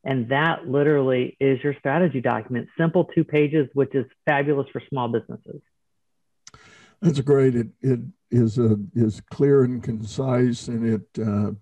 And 0.04 0.28
that 0.28 0.68
literally 0.68 1.36
is 1.40 1.62
your 1.64 1.74
strategy 1.78 2.20
document, 2.20 2.68
simple 2.78 3.06
two 3.06 3.24
pages, 3.24 3.68
which 3.72 3.94
is 3.94 4.04
fabulous 4.26 4.68
for 4.70 4.82
small 4.88 5.08
businesses. 5.08 5.62
That's 7.00 7.20
great. 7.20 7.56
It, 7.56 7.68
it 7.80 8.00
is 8.30 8.58
a, 8.58 8.76
is 8.94 9.20
clear 9.30 9.64
and 9.64 9.82
concise, 9.82 10.68
and 10.68 10.86
it 10.86 11.22
uh, 11.22 11.52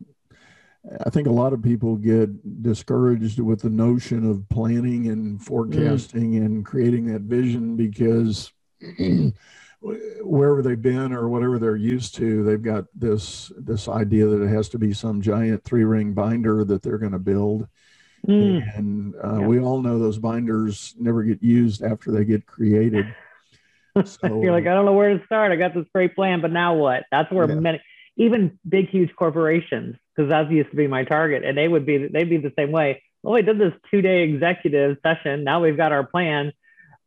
I 1.05 1.11
think 1.11 1.29
a 1.29 1.33
lot 1.33 1.53
of 1.53 1.63
people 1.63 1.97
get 1.97 2.63
discouraged 2.63 3.39
with 3.39 3.61
the 3.61 3.71
notion 3.71 4.29
of 4.29 4.49
planning 4.49 5.09
and 5.09 5.41
forecasting 5.41 6.33
mm. 6.33 6.45
and 6.45 6.67
creating 6.67 7.07
that 7.07 7.23
vision 7.23 7.77
because 7.77 8.53
wherever 9.81 10.61
they've 10.61 10.81
been 10.81 11.13
or 11.13 11.29
whatever 11.29 11.59
they're 11.59 11.77
used 11.77 12.17
to, 12.17 12.43
they've 12.43 12.63
got 12.63 12.87
this 12.97 13.53
this 13.57 13.89
idea 13.89 14.27
that 14.27 14.43
it 14.43 14.49
has 14.49 14.69
to 14.71 14.79
be 14.79 14.93
some 14.93 15.23
giant 15.23 15.63
three 15.63 15.85
ring 15.85 16.15
binder 16.15 16.65
that 16.65 16.83
they're 16.83 16.99
going 16.99 17.13
to 17.13 17.19
build. 17.19 17.69
Mm. 18.27 18.77
And 18.77 19.15
uh, 19.23 19.41
yeah. 19.41 19.47
we 19.47 19.61
all 19.61 19.83
know 19.83 19.99
those 19.99 20.19
binders 20.19 20.95
never 20.99 21.23
get 21.23 21.43
used 21.43 21.83
after 21.83 22.11
they 22.11 22.25
get 22.25 22.47
created. 22.47 23.15
So, 24.05 24.19
You're 24.43 24.53
like, 24.53 24.67
I 24.67 24.75
don't 24.75 24.85
know 24.85 24.93
where 24.93 25.17
to 25.17 25.25
start. 25.27 25.53
I 25.53 25.57
got 25.57 25.75
this 25.75 25.87
great 25.93 26.15
plan, 26.15 26.41
but 26.41 26.53
now 26.53 26.75
what? 26.75 27.05
That's 27.11 27.31
where 27.33 27.49
yeah. 27.49 27.57
many, 27.57 27.83
even 28.17 28.59
big, 28.69 28.89
huge 28.89 29.15
corporations, 29.17 29.97
because 30.15 30.31
that 30.31 30.51
used 30.51 30.71
to 30.71 30.77
be 30.77 30.87
my 30.87 31.05
target, 31.05 31.45
and 31.45 31.57
they 31.57 31.69
would 31.69 31.87
be 31.87 32.09
they'd 32.09 32.29
be 32.29 32.39
the 32.39 32.53
same 32.57 32.73
way. 32.73 33.03
Well, 33.23 33.35
we 33.35 33.43
did 33.43 33.59
this 33.59 33.73
two 33.91 34.03
day 34.03 34.23
executive 34.23 34.99
session. 35.03 35.45
Now 35.45 35.61
we've 35.61 35.77
got 35.77 35.93
our 35.93 36.05
plan. 36.05 36.53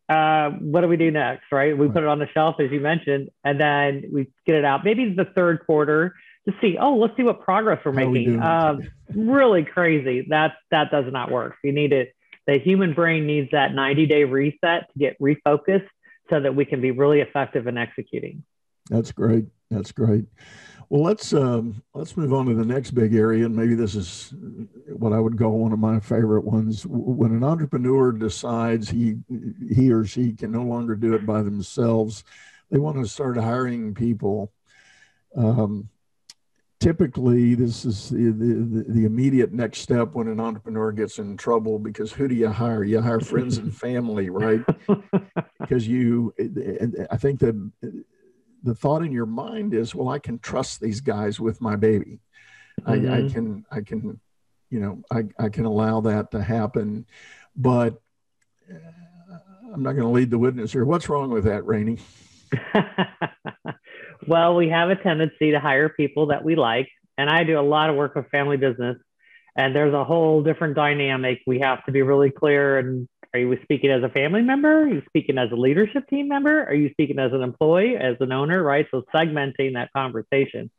Uh, 0.08 0.52
what 0.52 0.82
do 0.82 0.88
we 0.88 0.98
do 0.98 1.12
next? 1.12 1.46
Right? 1.52 1.78
We 1.78 1.88
right. 1.88 1.94
put 1.94 2.04
it 2.04 2.10
on 2.10 2.20
the 2.20 2.28
shelf, 2.34 2.56
as 2.60 2.72
you 2.72 2.80
mentioned, 2.80 3.30
and 3.44 3.60
then 3.60 4.04
we 4.12 4.32
get 4.46 4.56
it 4.56 4.66
out. 4.66 4.84
Maybe 4.84 5.14
the 5.14 5.26
third 5.26 5.66
quarter 5.66 6.16
to 6.48 6.54
see. 6.62 6.78
Oh, 6.80 6.96
let's 6.96 7.16
see 7.18 7.24
what 7.24 7.42
progress 7.42 7.80
we're 7.84 7.92
How 7.92 8.10
making. 8.10 8.38
We 8.38 8.40
uh, 8.40 8.76
really 9.14 9.64
crazy. 9.64 10.28
That 10.30 10.54
that 10.72 10.92
does 10.92 11.12
not 11.12 11.32
work. 11.32 11.56
You 11.64 11.74
need 11.74 11.94
it. 11.94 12.16
The 12.48 12.60
human 12.60 12.94
brain 12.94 13.26
needs 13.26 13.50
that 13.52 13.74
90 13.74 14.06
day 14.06 14.24
reset 14.24 14.92
to 14.94 15.00
get 15.00 15.20
refocused 15.20 15.88
so 16.30 16.40
that 16.40 16.56
we 16.56 16.66
can 16.66 16.82
be 16.82 16.92
really 16.92 17.22
effective 17.22 17.68
in 17.68 17.78
executing. 17.78 18.44
That's 18.90 19.12
great. 19.12 19.46
That's 19.72 19.92
great. 19.92 20.26
Well, 20.90 21.02
let's 21.02 21.34
um, 21.34 21.82
let's 21.94 22.16
move 22.16 22.34
on 22.34 22.46
to 22.46 22.54
the 22.54 22.66
next 22.66 22.92
big 22.92 23.16
area, 23.16 23.46
and 23.46 23.56
maybe 23.56 23.76
this 23.76 23.96
is 23.96 24.34
what 24.88 25.14
I 25.14 25.20
would 25.20 25.38
call 25.38 25.58
one 25.58 25.72
of 25.72 25.80
my 25.80 26.00
favorite 26.00 26.46
ones. 26.46 26.86
When 26.88 27.32
an 27.32 27.44
entrepreneur 27.44 28.12
decides 28.12 28.90
he 28.90 29.16
he 29.74 29.92
or 29.92 30.06
she 30.06 30.34
can 30.34 30.52
no 30.52 30.64
longer 30.64 30.96
do 30.96 31.14
it 31.14 31.26
by 31.26 31.42
themselves, 31.42 32.24
they 32.70 32.78
want 32.78 32.98
to 32.98 33.08
start 33.08 33.38
hiring 33.38 33.94
people. 33.96 34.52
Um, 35.36 35.90
typically, 36.80 37.56
this 37.56 37.84
is 37.84 38.10
the, 38.10 38.32
the, 38.32 38.86
the 38.88 39.06
immediate 39.06 39.52
next 39.52 39.80
step 39.80 40.14
when 40.14 40.28
an 40.28 40.40
entrepreneur 40.40 40.92
gets 40.92 41.18
in 41.18 41.36
trouble 41.36 41.80
because 41.80 42.12
who 42.12 42.28
do 42.28 42.36
you 42.36 42.50
hire? 42.50 42.84
You 42.84 43.02
hire 43.02 43.20
friends 43.20 43.58
and 43.58 43.76
family, 43.86 44.30
right? 44.30 44.62
because 45.60 45.88
you, 45.88 46.34
I 47.10 47.18
think 47.18 47.40
that 47.40 47.72
the 48.66 48.76
thought 48.76 49.04
in 49.04 49.12
your 49.12 49.28
mind 49.28 49.74
is, 49.74 49.94
well, 49.94 50.10
I 50.10 50.18
can 50.18 50.40
trust 50.40 50.82
these 50.82 51.00
guys 51.00 51.40
with 51.40 51.62
my 51.62 51.76
baby. 51.76 52.20
Mm-hmm. 52.82 52.90
I, 52.90 52.94
I, 52.94 53.20
mm-hmm. 53.22 53.28
can, 53.34 53.66
I 53.72 53.82
can, 53.82 54.20
you 54.72 54.80
know, 54.80 55.04
I, 55.12 55.26
I 55.40 55.50
can 55.50 55.66
allow 55.66 56.02
that 56.02 56.32
to 56.32 56.42
happen, 56.42 57.06
but 57.56 58.02
uh, 58.70 59.38
I'm 59.72 59.84
not 59.84 59.94
going 59.94 60.08
to 60.08 60.10
lead 60.10 60.32
the 60.32 60.40
witness 60.40 60.74
here. 60.74 60.84
What's 60.84 61.08
wrong 61.08 61.30
with 61.30 61.44
that, 61.44 61.64
Rainee? 61.64 62.00
well, 64.28 64.56
we 64.56 64.70
have 64.70 64.90
a 64.90 64.96
tendency 64.96 65.52
to 65.52 65.60
hire 65.60 65.90
people 65.90 66.28
that 66.28 66.44
we 66.44 66.56
like, 66.56 66.90
and 67.20 67.30
I 67.30 67.44
do 67.44 67.60
a 67.60 67.62
lot 67.62 67.92
of 67.92 67.96
work 67.96 68.16
with 68.16 68.30
family 68.30 68.58
business, 68.58 68.98
and 69.56 69.76
there's 69.76 69.94
a 69.94 70.04
whole 70.04 70.42
different 70.42 70.76
dynamic. 70.76 71.42
We 71.46 71.60
have 71.60 71.86
to 71.86 71.92
be 71.92 72.02
really 72.02 72.32
clear 72.32 72.80
and 72.80 73.08
are 73.36 73.40
you 73.40 73.58
speaking 73.64 73.92
as 73.92 74.02
a 74.02 74.10
family 74.10 74.42
member? 74.42 74.84
Are 74.84 74.88
you 74.88 75.02
speaking 75.08 75.38
as 75.38 75.52
a 75.52 75.56
leadership 75.56 76.08
team 76.08 76.30
member? 76.30 76.64
Are 76.64 76.74
you 76.74 76.90
speaking 76.92 77.20
as 77.20 77.34
an 77.34 77.42
employee, 77.42 77.98
as 77.98 78.16
an 78.22 78.32
owner, 78.32 78.64
right? 78.64 78.88
So 78.92 79.04
segmenting 79.14 79.74
that 79.74 79.90
conversation. 79.94 80.72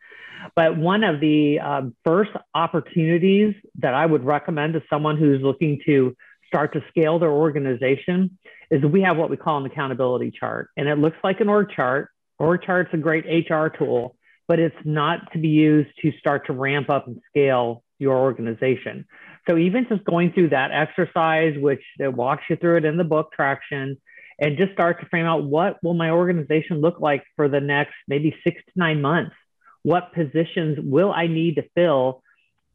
But 0.55 0.79
one 0.79 1.05
of 1.05 1.21
the 1.21 1.61
um, 1.61 1.95
first 2.05 2.31
opportunities 2.55 3.55
that 3.81 3.93
I 3.93 4.07
would 4.07 4.25
recommend 4.25 4.73
to 4.73 4.83
someone 4.89 5.19
who's 5.19 5.43
looking 5.43 5.81
to 5.85 6.17
start 6.47 6.73
to 6.73 6.81
scale 6.89 7.19
their 7.19 7.31
organization 7.31 8.39
is 8.71 8.83
we 8.83 9.03
have 9.03 9.19
what 9.19 9.29
we 9.29 9.37
call 9.37 9.59
an 9.59 9.67
accountability 9.67 10.33
chart. 10.39 10.71
And 10.79 10.89
it 10.89 10.97
looks 10.97 11.19
like 11.23 11.41
an 11.41 11.51
org 11.51 11.71
chart. 11.77 12.11
Org 12.39 12.63
chart's 12.63 12.91
a 12.95 12.99
great 12.99 13.25
HR 13.51 13.67
tool, 13.69 14.17
but 14.49 14.59
it's 14.59 14.77
not 14.85 15.31
to 15.33 15.39
be 15.39 15.49
used 15.49 15.91
to 16.01 16.13
start 16.19 16.47
to 16.47 16.55
ramp 16.55 16.89
up 16.89 17.07
and 17.07 17.21
scale 17.29 17.83
your 17.99 18.17
organization. 18.17 19.07
So 19.49 19.57
even 19.57 19.87
just 19.89 20.05
going 20.05 20.33
through 20.33 20.51
that 20.51 20.73
exercise, 20.73 21.57
which 21.59 21.83
it 21.99 22.13
walks 22.13 22.45
you 22.51 22.57
through 22.57 22.79
it 22.79 22.85
in 22.85 22.97
the 22.97 23.05
book 23.05 23.33
Traction, 23.33 23.97
and 24.39 24.59
just 24.59 24.73
start 24.73 25.01
to 25.01 25.07
frame 25.07 25.27
out 25.27 25.45
what 25.45 25.83
will 25.83 25.95
my 25.95 26.11
organization 26.11 26.81
look 26.81 27.01
like 27.01 27.25
for 27.37 27.49
the 27.49 27.61
next 27.61 27.95
maybe 28.07 28.37
six 28.45 28.63
to 28.65 28.73
nine 28.75 29.01
months? 29.01 29.35
What 29.83 30.13
positions 30.13 30.79
will 30.81 31.13
I 31.13 31.27
need 31.27 31.57
to 31.57 31.65
fill? 31.75 32.23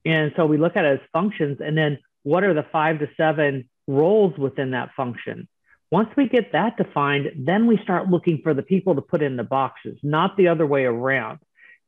And 0.06 0.32
so 0.36 0.46
we 0.46 0.58
look 0.58 0.76
at 0.76 0.86
it 0.86 1.02
as 1.02 1.08
functions, 1.14 1.60
and 1.60 1.78
then 1.78 2.00
what 2.24 2.44
are 2.44 2.54
the 2.54 2.66
five 2.72 3.00
to 3.00 3.10
seven 3.18 3.70
roles 3.88 4.38
within 4.38 4.72
that 4.72 4.92
function? 4.96 5.48
Once 5.92 6.10
we 6.16 6.30
get 6.30 6.54
that 6.54 6.78
defined, 6.78 7.32
then 7.36 7.68
we 7.68 7.78
start 7.84 8.10
looking 8.10 8.40
for 8.42 8.54
the 8.54 8.64
people 8.64 8.96
to 8.96 9.02
put 9.02 9.22
in 9.22 9.36
the 9.36 9.44
boxes, 9.44 9.98
not 10.02 10.38
the 10.38 10.48
other 10.48 10.66
way 10.66 10.86
around. 10.86 11.40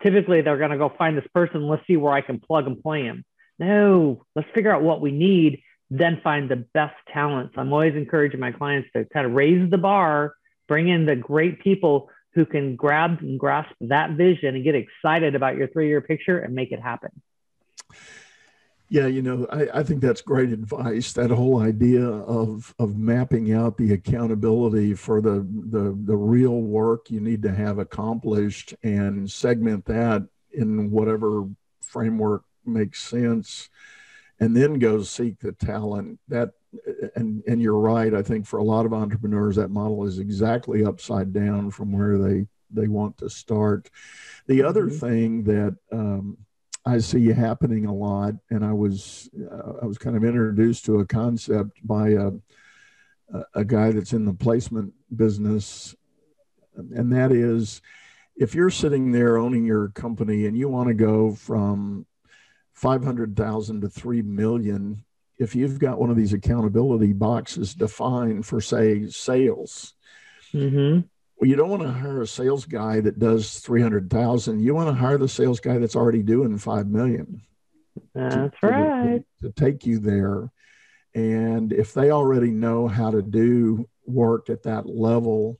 Typically, 0.03 0.41
they're 0.41 0.57
going 0.57 0.71
to 0.71 0.77
go 0.77 0.91
find 0.97 1.17
this 1.17 1.27
person. 1.33 1.63
Let's 1.63 1.87
see 1.87 1.95
where 1.95 2.11
I 2.11 2.19
can 2.19 2.39
plug 2.39 2.67
and 2.67 2.81
play 2.81 3.03
him. 3.03 3.23
No, 3.59 4.25
let's 4.35 4.49
figure 4.53 4.73
out 4.73 4.81
what 4.81 5.01
we 5.01 5.11
need, 5.11 5.61
then 5.89 6.19
find 6.23 6.49
the 6.49 6.65
best 6.73 6.95
talents. 7.13 7.53
I'm 7.57 7.71
always 7.71 7.95
encouraging 7.95 8.39
my 8.39 8.51
clients 8.51 8.89
to 8.95 9.05
kind 9.05 9.25
of 9.25 9.33
raise 9.33 9.69
the 9.69 9.77
bar, 9.77 10.35
bring 10.67 10.87
in 10.87 11.05
the 11.05 11.15
great 11.15 11.61
people 11.61 12.09
who 12.33 12.45
can 12.45 12.75
grab 12.75 13.19
and 13.21 13.39
grasp 13.39 13.71
that 13.81 14.11
vision 14.11 14.55
and 14.55 14.63
get 14.63 14.75
excited 14.75 15.35
about 15.35 15.55
your 15.55 15.67
three 15.67 15.87
year 15.87 16.01
picture 16.01 16.39
and 16.39 16.55
make 16.55 16.71
it 16.71 16.81
happen. 16.81 17.11
Yeah, 18.89 19.07
you 19.07 19.21
know, 19.23 19.47
I, 19.51 19.79
I, 19.79 19.83
think 19.83 20.01
that's 20.01 20.21
great 20.21 20.49
advice. 20.49 21.13
That 21.13 21.31
whole 21.31 21.59
idea 21.59 22.05
of 22.05 22.75
of 22.77 22.95
mapping 22.95 23.51
out 23.51 23.77
the 23.77 23.93
accountability 23.93 24.93
for 24.93 25.19
the, 25.19 25.47
the 25.71 25.97
the 26.05 26.15
real 26.15 26.61
work 26.61 27.09
you 27.09 27.19
need 27.19 27.41
to 27.43 27.51
have 27.51 27.79
accomplished 27.79 28.75
and 28.83 29.31
segment 29.31 29.85
that 29.85 30.27
in 30.51 30.91
whatever 30.91 31.47
framework 31.81 32.43
makes 32.65 33.01
sense 33.01 33.69
and 34.39 34.55
then 34.55 34.79
go 34.79 35.01
seek 35.01 35.39
the 35.39 35.51
talent 35.53 36.19
that 36.27 36.51
and 37.15 37.43
and 37.47 37.61
you're 37.61 37.79
right 37.79 38.13
i 38.13 38.21
think 38.21 38.45
for 38.45 38.57
a 38.57 38.63
lot 38.63 38.85
of 38.85 38.93
entrepreneurs 38.93 39.55
that 39.55 39.69
model 39.69 40.05
is 40.05 40.19
exactly 40.19 40.83
upside 40.83 41.31
down 41.31 41.69
from 41.69 41.91
where 41.91 42.17
they 42.17 42.45
they 42.71 42.87
want 42.87 43.17
to 43.17 43.29
start 43.29 43.89
the 44.47 44.63
other 44.63 44.87
mm-hmm. 44.87 44.97
thing 44.97 45.43
that 45.43 45.75
um, 45.91 46.37
i 46.85 46.97
see 46.97 47.27
happening 47.27 47.85
a 47.85 47.93
lot 47.93 48.33
and 48.49 48.65
i 48.65 48.73
was 48.73 49.29
uh, 49.51 49.73
i 49.81 49.85
was 49.85 49.97
kind 49.97 50.17
of 50.17 50.23
introduced 50.23 50.83
to 50.85 50.99
a 50.99 51.05
concept 51.05 51.79
by 51.87 52.09
a, 52.09 52.31
a 53.53 53.63
guy 53.63 53.91
that's 53.91 54.13
in 54.13 54.25
the 54.25 54.33
placement 54.33 54.91
business 55.15 55.95
and 56.75 57.13
that 57.13 57.31
is 57.31 57.81
if 58.35 58.55
you're 58.55 58.71
sitting 58.71 59.11
there 59.11 59.37
owning 59.37 59.63
your 59.63 59.89
company 59.89 60.47
and 60.47 60.57
you 60.57 60.67
want 60.67 60.87
to 60.87 60.95
go 60.95 61.33
from 61.33 62.05
500,000 62.73 63.81
to 63.81 63.89
3 63.89 64.21
million 64.23 65.03
if 65.39 65.55
you've 65.55 65.79
got 65.79 65.99
one 65.99 66.09
of 66.09 66.15
these 66.15 66.33
accountability 66.33 67.11
boxes 67.11 67.73
defined 67.73 68.45
for 68.45 68.61
say 68.61 69.07
sales. 69.07 69.93
Mm-hmm. 70.53 71.07
well 71.37 71.49
you 71.49 71.55
don't 71.55 71.69
want 71.69 71.81
to 71.81 71.91
hire 71.91 72.21
a 72.21 72.27
sales 72.27 72.65
guy 72.65 72.99
that 72.99 73.17
does 73.17 73.57
300,000 73.59 74.59
you 74.59 74.75
want 74.75 74.87
to 74.87 74.93
hire 74.93 75.17
the 75.17 75.27
sales 75.27 75.59
guy 75.59 75.79
that's 75.79 75.95
already 75.95 76.21
doing 76.21 76.59
5 76.59 76.87
million 76.87 77.41
that's 78.13 78.59
to, 78.59 78.67
right. 78.67 79.23
to, 79.41 79.47
to 79.47 79.53
take 79.53 79.85
you 79.85 79.99
there. 79.99 80.51
And 81.15 81.71
if 81.73 81.93
they 81.93 82.11
already 82.11 82.51
know 82.51 82.87
how 82.87 83.11
to 83.11 83.21
do 83.21 83.87
work 84.05 84.49
at 84.49 84.63
that 84.63 84.87
level 84.87 85.59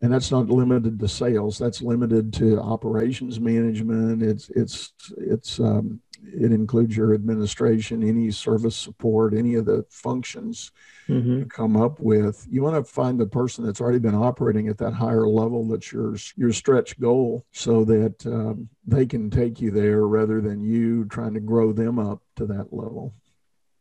and 0.00 0.12
that's 0.12 0.32
not 0.32 0.48
limited 0.48 0.98
to 0.98 1.06
sales 1.06 1.58
that's 1.58 1.80
limited 1.80 2.32
to 2.32 2.58
operations 2.58 3.38
management 3.38 4.20
it's 4.20 4.50
it's 4.50 4.92
it's 5.16 5.60
um, 5.60 6.00
it 6.24 6.52
includes 6.52 6.96
your 6.96 7.14
administration, 7.14 8.02
any 8.02 8.30
service 8.30 8.76
support, 8.76 9.34
any 9.34 9.54
of 9.54 9.64
the 9.64 9.84
functions 9.90 10.70
mm-hmm. 11.08 11.38
you 11.40 11.46
come 11.46 11.76
up 11.76 12.00
with. 12.00 12.46
You 12.50 12.62
want 12.62 12.76
to 12.76 12.90
find 12.90 13.18
the 13.18 13.26
person 13.26 13.64
that's 13.64 13.80
already 13.80 13.98
been 13.98 14.14
operating 14.14 14.68
at 14.68 14.78
that 14.78 14.92
higher 14.92 15.26
level 15.26 15.66
that's 15.68 15.92
your 15.92 16.16
your 16.36 16.52
stretch 16.52 16.98
goal, 17.00 17.44
so 17.52 17.84
that 17.84 18.26
um, 18.26 18.68
they 18.86 19.06
can 19.06 19.30
take 19.30 19.60
you 19.60 19.70
there 19.70 20.06
rather 20.06 20.40
than 20.40 20.62
you 20.62 21.04
trying 21.06 21.34
to 21.34 21.40
grow 21.40 21.72
them 21.72 21.98
up 21.98 22.22
to 22.36 22.46
that 22.46 22.72
level. 22.72 23.14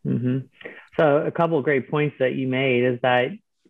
Mm-hmm. 0.06 0.40
So, 0.98 1.18
a 1.18 1.32
couple 1.32 1.58
of 1.58 1.64
great 1.64 1.90
points 1.90 2.16
that 2.20 2.36
you 2.36 2.48
made 2.48 2.84
is 2.84 3.00
that 3.02 3.30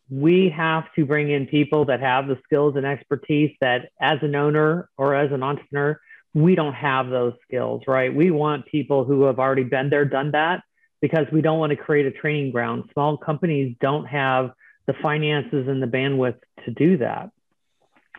we 0.09 0.49
have 0.49 0.85
to 0.95 1.05
bring 1.05 1.29
in 1.29 1.47
people 1.47 1.85
that 1.85 2.01
have 2.01 2.27
the 2.27 2.37
skills 2.43 2.75
and 2.75 2.85
expertise 2.85 3.55
that, 3.61 3.89
as 3.99 4.19
an 4.21 4.35
owner 4.35 4.89
or 4.97 5.15
as 5.15 5.31
an 5.31 5.43
entrepreneur, 5.43 5.99
we 6.33 6.55
don't 6.55 6.73
have 6.73 7.09
those 7.09 7.33
skills, 7.43 7.83
right? 7.87 8.13
We 8.13 8.31
want 8.31 8.65
people 8.65 9.03
who 9.03 9.23
have 9.23 9.39
already 9.39 9.63
been 9.63 9.89
there, 9.89 10.05
done 10.05 10.31
that, 10.31 10.63
because 11.01 11.25
we 11.31 11.41
don't 11.41 11.59
want 11.59 11.71
to 11.71 11.75
create 11.75 12.05
a 12.05 12.11
training 12.11 12.51
ground. 12.51 12.89
Small 12.93 13.17
companies 13.17 13.75
don't 13.81 14.05
have 14.05 14.51
the 14.87 14.93
finances 15.01 15.67
and 15.67 15.81
the 15.81 15.87
bandwidth 15.87 16.39
to 16.65 16.71
do 16.71 16.97
that. 16.97 17.31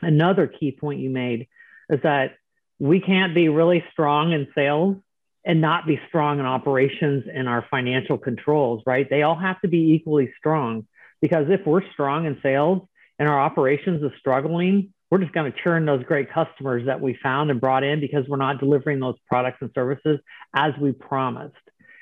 Another 0.03 0.47
key 0.47 0.73
point 0.73 1.01
you 1.01 1.11
made 1.11 1.49
is 1.89 2.01
that 2.03 2.37
we 2.79 3.01
can't 3.01 3.35
be 3.35 3.49
really 3.49 3.85
strong 3.93 4.33
in 4.33 4.49
sales 4.55 4.97
and 5.45 5.61
not 5.61 5.87
be 5.87 6.01
strong 6.09 6.39
in 6.39 6.47
operations 6.47 7.25
and 7.33 7.49
our 7.49 7.65
financial 7.71 8.19
controls, 8.19 8.83
right? 8.87 9.09
They 9.09 9.23
all 9.23 9.39
have 9.39 9.61
to 9.63 9.69
be 9.69 9.93
equally 9.93 10.33
strong 10.39 10.87
because 11.21 11.47
if 11.49 11.67
we're 11.67 11.89
strong 11.93 12.27
in 12.27 12.39
sales 12.43 12.83
and 13.19 13.29
our 13.29 13.41
operations 13.41 14.03
is 14.03 14.11
struggling, 14.19 14.93
we're 15.13 15.19
just 15.19 15.33
going 15.35 15.53
to 15.53 15.59
churn 15.63 15.85
those 15.85 16.03
great 16.05 16.33
customers 16.33 16.87
that 16.87 16.99
we 16.99 17.15
found 17.23 17.51
and 17.51 17.61
brought 17.61 17.85
in 17.85 18.01
because 18.01 18.25
we're 18.29 18.39
not 18.39 18.59
delivering 18.59 18.99
those 18.99 19.15
products 19.29 19.59
and 19.61 19.71
services 19.75 20.19
as 20.57 20.73
we 20.81 20.91
promised. 20.91 21.55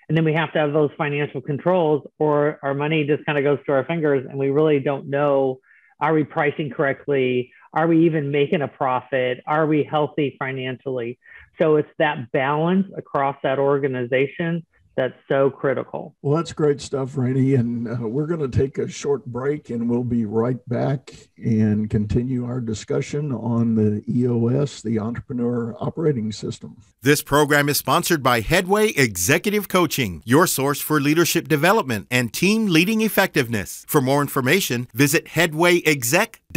And 0.08 0.16
then 0.16 0.24
we 0.24 0.32
have 0.34 0.52
to 0.52 0.60
have 0.60 0.72
those 0.72 0.90
financial 0.96 1.40
controls, 1.40 2.06
or 2.20 2.60
our 2.62 2.72
money 2.72 3.04
just 3.04 3.26
kind 3.26 3.36
of 3.36 3.42
goes 3.42 3.58
through 3.66 3.74
our 3.74 3.84
fingers 3.84 4.24
and 4.30 4.38
we 4.38 4.50
really 4.50 4.78
don't 4.78 5.08
know 5.08 5.58
are 6.00 6.14
we 6.14 6.22
pricing 6.22 6.70
correctly? 6.70 7.52
Are 7.74 7.88
we 7.88 8.06
even 8.06 8.30
making 8.30 8.62
a 8.62 8.68
profit? 8.68 9.42
Are 9.44 9.66
we 9.66 9.82
healthy 9.82 10.36
financially? 10.38 11.18
So 11.60 11.76
it's 11.76 11.90
that 11.98 12.30
balance 12.30 12.86
across 12.96 13.36
that 13.42 13.58
organization 13.58 14.64
that's 14.96 15.14
so 15.28 15.50
critical. 15.50 16.14
Well, 16.20 16.36
that's 16.36 16.52
great 16.52 16.80
stuff, 16.80 17.14
Rainee. 17.14 17.58
And 17.58 17.88
uh, 17.88 18.08
we're 18.08 18.26
going 18.26 18.40
to 18.40 18.58
take 18.58 18.78
a 18.78 18.88
short 18.88 19.24
break 19.24 19.70
and 19.70 19.88
we'll 19.88 20.04
be 20.04 20.24
right 20.24 20.58
back 20.68 21.14
and 21.36 21.88
continue 21.88 22.44
our 22.44 22.60
discussion 22.60 23.32
on 23.32 23.74
the 23.76 24.02
EOS, 24.08 24.82
the 24.82 24.98
Entrepreneur 24.98 25.74
Operating 25.80 26.32
System. 26.32 26.76
This 27.02 27.22
program 27.22 27.68
is 27.68 27.78
sponsored 27.78 28.22
by 28.22 28.40
Headway 28.40 28.88
Executive 28.88 29.68
Coaching, 29.68 30.22
your 30.26 30.46
source 30.46 30.80
for 30.80 31.00
leadership 31.00 31.48
development 31.48 32.06
and 32.10 32.32
team 32.32 32.66
leading 32.66 33.00
effectiveness. 33.00 33.84
For 33.88 34.00
more 34.00 34.20
information, 34.20 34.88
visit 34.92 35.26
headwayexec.com. 35.26 36.49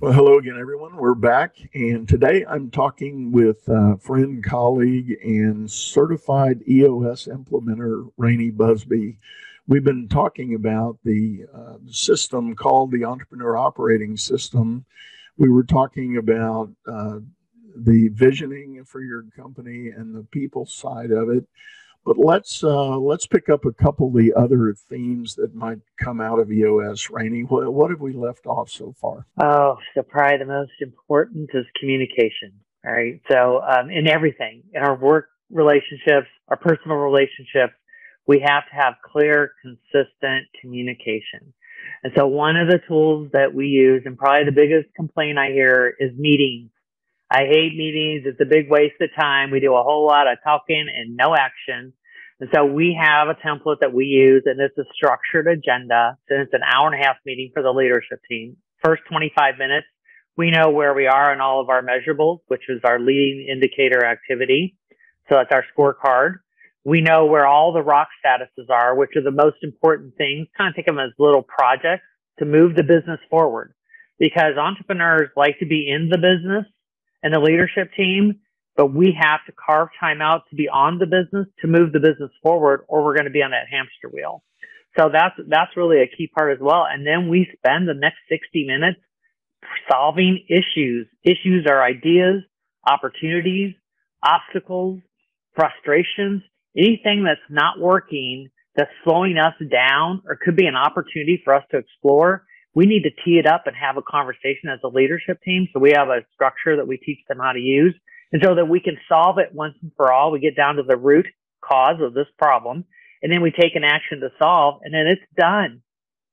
Well, 0.00 0.14
hello 0.14 0.38
again, 0.38 0.56
everyone. 0.58 0.96
We're 0.96 1.14
back. 1.14 1.56
And 1.74 2.08
today 2.08 2.42
I'm 2.48 2.70
talking 2.70 3.30
with 3.30 3.68
a 3.68 3.98
friend, 3.98 4.42
colleague, 4.42 5.14
and 5.22 5.70
certified 5.70 6.62
EOS 6.66 7.26
implementer 7.26 8.10
Rainee 8.16 8.56
Busby. 8.56 9.18
We've 9.68 9.84
been 9.84 10.08
talking 10.08 10.54
about 10.54 10.96
the 11.04 11.44
uh, 11.54 11.76
system 11.90 12.56
called 12.56 12.92
the 12.92 13.04
Entrepreneur 13.04 13.58
Operating 13.58 14.16
System. 14.16 14.86
We 15.36 15.50
were 15.50 15.64
talking 15.64 16.16
about 16.16 16.70
uh, 16.86 17.18
the 17.76 18.08
visioning 18.08 18.82
for 18.86 19.02
your 19.02 19.24
company 19.36 19.88
and 19.88 20.14
the 20.14 20.24
people 20.30 20.64
side 20.64 21.10
of 21.10 21.28
it. 21.28 21.44
But 22.04 22.16
let's 22.18 22.64
uh, 22.64 22.98
let's 22.98 23.26
pick 23.26 23.48
up 23.48 23.64
a 23.64 23.72
couple 23.72 24.08
of 24.08 24.14
the 24.14 24.32
other 24.34 24.74
themes 24.88 25.34
that 25.34 25.54
might 25.54 25.78
come 25.98 26.20
out 26.20 26.38
of 26.38 26.50
EOS. 26.50 27.08
Rainee, 27.10 27.42
what, 27.48 27.72
what 27.72 27.90
have 27.90 28.00
we 28.00 28.12
left 28.12 28.46
off 28.46 28.70
so 28.70 28.94
far? 28.98 29.26
Oh, 29.42 29.76
so 29.94 30.02
probably 30.02 30.38
the 30.38 30.46
most 30.46 30.72
important 30.80 31.50
is 31.52 31.66
communication. 31.78 32.52
All 32.86 32.92
right. 32.92 33.20
So 33.30 33.60
um, 33.60 33.90
in 33.90 34.08
everything, 34.08 34.62
in 34.72 34.82
our 34.82 34.96
work 34.96 35.28
relationships, 35.50 36.28
our 36.48 36.56
personal 36.56 36.96
relationships, 36.96 37.74
we 38.26 38.40
have 38.46 38.64
to 38.70 38.74
have 38.74 38.94
clear, 39.04 39.52
consistent 39.62 40.46
communication. 40.60 41.52
And 42.02 42.12
so 42.16 42.26
one 42.26 42.56
of 42.56 42.68
the 42.68 42.80
tools 42.88 43.30
that 43.32 43.52
we 43.54 43.66
use, 43.66 44.02
and 44.06 44.16
probably 44.16 44.44
the 44.44 44.52
biggest 44.52 44.94
complaint 44.94 45.38
I 45.38 45.50
hear 45.50 45.94
is 45.98 46.12
meetings. 46.16 46.70
I 47.30 47.44
hate 47.44 47.76
meetings. 47.76 48.26
It's 48.26 48.40
a 48.40 48.44
big 48.44 48.68
waste 48.68 49.00
of 49.00 49.10
time. 49.16 49.52
We 49.52 49.60
do 49.60 49.74
a 49.74 49.82
whole 49.82 50.04
lot 50.04 50.26
of 50.26 50.38
talking 50.42 50.86
and 50.92 51.16
no 51.16 51.36
action. 51.36 51.92
And 52.40 52.50
so 52.52 52.64
we 52.64 52.98
have 53.00 53.28
a 53.28 53.34
template 53.34 53.80
that 53.80 53.92
we 53.92 54.06
use 54.06 54.42
and 54.46 54.58
it's 54.60 54.76
a 54.78 54.84
structured 54.92 55.46
agenda. 55.46 56.18
So 56.28 56.34
it's 56.36 56.54
an 56.54 56.62
hour 56.64 56.90
and 56.90 57.00
a 57.00 57.06
half 57.06 57.16
meeting 57.24 57.52
for 57.54 57.62
the 57.62 57.70
leadership 57.70 58.20
team. 58.28 58.56
First 58.82 59.02
25 59.08 59.58
minutes, 59.58 59.86
we 60.36 60.50
know 60.50 60.70
where 60.70 60.92
we 60.92 61.06
are 61.06 61.32
in 61.32 61.40
all 61.40 61.60
of 61.60 61.68
our 61.68 61.82
measurables, 61.82 62.40
which 62.48 62.62
is 62.68 62.80
our 62.82 62.98
leading 62.98 63.46
indicator 63.48 64.04
activity. 64.04 64.76
So 65.28 65.36
that's 65.36 65.52
our 65.52 65.64
scorecard. 65.76 66.38
We 66.82 67.00
know 67.00 67.26
where 67.26 67.46
all 67.46 67.72
the 67.72 67.82
rock 67.82 68.08
statuses 68.24 68.70
are, 68.70 68.96
which 68.96 69.10
are 69.14 69.22
the 69.22 69.30
most 69.30 69.58
important 69.62 70.16
things. 70.16 70.48
Kind 70.56 70.70
of 70.70 70.74
think 70.74 70.88
of 70.88 70.96
them 70.96 71.04
as 71.04 71.12
little 71.18 71.42
projects 71.42 72.06
to 72.40 72.44
move 72.44 72.74
the 72.74 72.82
business 72.82 73.20
forward 73.28 73.74
because 74.18 74.56
entrepreneurs 74.56 75.28
like 75.36 75.58
to 75.60 75.66
be 75.66 75.88
in 75.88 76.08
the 76.08 76.18
business 76.18 76.66
and 77.22 77.32
the 77.34 77.40
leadership 77.40 77.90
team, 77.96 78.40
but 78.76 78.86
we 78.86 79.16
have 79.20 79.40
to 79.46 79.52
carve 79.52 79.88
time 79.98 80.22
out 80.22 80.42
to 80.50 80.56
be 80.56 80.68
on 80.68 80.98
the 80.98 81.06
business 81.06 81.46
to 81.60 81.66
move 81.66 81.92
the 81.92 82.00
business 82.00 82.30
forward 82.42 82.84
or 82.88 83.04
we're 83.04 83.14
going 83.14 83.26
to 83.26 83.30
be 83.30 83.42
on 83.42 83.50
that 83.50 83.66
hamster 83.70 84.08
wheel. 84.12 84.42
So 84.98 85.08
that's, 85.12 85.34
that's 85.48 85.76
really 85.76 86.02
a 86.02 86.08
key 86.08 86.28
part 86.28 86.52
as 86.52 86.58
well. 86.60 86.86
And 86.90 87.06
then 87.06 87.28
we 87.28 87.48
spend 87.56 87.88
the 87.88 87.94
next 87.94 88.18
60 88.28 88.66
minutes 88.66 89.00
solving 89.90 90.44
issues. 90.48 91.06
Issues 91.22 91.66
are 91.68 91.82
ideas, 91.82 92.42
opportunities, 92.88 93.74
obstacles, 94.24 95.00
frustrations, 95.54 96.42
anything 96.76 97.24
that's 97.24 97.40
not 97.48 97.78
working, 97.78 98.48
that's 98.76 98.90
slowing 99.04 99.36
us 99.36 99.54
down 99.70 100.22
or 100.26 100.38
could 100.42 100.56
be 100.56 100.66
an 100.66 100.76
opportunity 100.76 101.40
for 101.44 101.54
us 101.54 101.64
to 101.70 101.78
explore, 101.78 102.44
we 102.74 102.86
need 102.86 103.02
to 103.02 103.10
tee 103.10 103.38
it 103.38 103.46
up 103.46 103.64
and 103.66 103.74
have 103.76 103.96
a 103.96 104.02
conversation 104.02 104.68
as 104.72 104.78
a 104.84 104.88
leadership 104.88 105.40
team. 105.42 105.68
So 105.72 105.80
we 105.80 105.92
have 105.96 106.08
a 106.08 106.24
structure 106.34 106.76
that 106.76 106.86
we 106.86 106.96
teach 106.96 107.18
them 107.28 107.38
how 107.38 107.52
to 107.52 107.58
use. 107.58 107.94
And 108.32 108.40
so 108.44 108.54
that 108.54 108.68
we 108.68 108.80
can 108.80 108.96
solve 109.08 109.38
it 109.38 109.52
once 109.52 109.74
and 109.82 109.90
for 109.96 110.12
all. 110.12 110.30
We 110.30 110.38
get 110.38 110.56
down 110.56 110.76
to 110.76 110.84
the 110.84 110.96
root 110.96 111.26
cause 111.64 112.00
of 112.00 112.14
this 112.14 112.28
problem 112.38 112.84
and 113.22 113.30
then 113.30 113.42
we 113.42 113.50
take 113.50 113.74
an 113.74 113.84
action 113.84 114.20
to 114.20 114.28
solve 114.38 114.80
and 114.84 114.94
then 114.94 115.06
it's 115.06 115.22
done. 115.36 115.82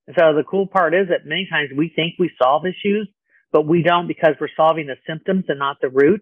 And 0.05 0.15
so 0.17 0.33
the 0.33 0.43
cool 0.43 0.67
part 0.67 0.93
is 0.93 1.07
that 1.09 1.25
many 1.25 1.47
times 1.49 1.69
we 1.75 1.91
think 1.93 2.13
we 2.17 2.31
solve 2.41 2.65
issues, 2.65 3.09
but 3.51 3.67
we 3.67 3.81
don't 3.81 4.07
because 4.07 4.35
we're 4.39 4.47
solving 4.55 4.87
the 4.87 4.95
symptoms 5.07 5.45
and 5.47 5.59
not 5.59 5.77
the 5.81 5.89
root. 5.89 6.21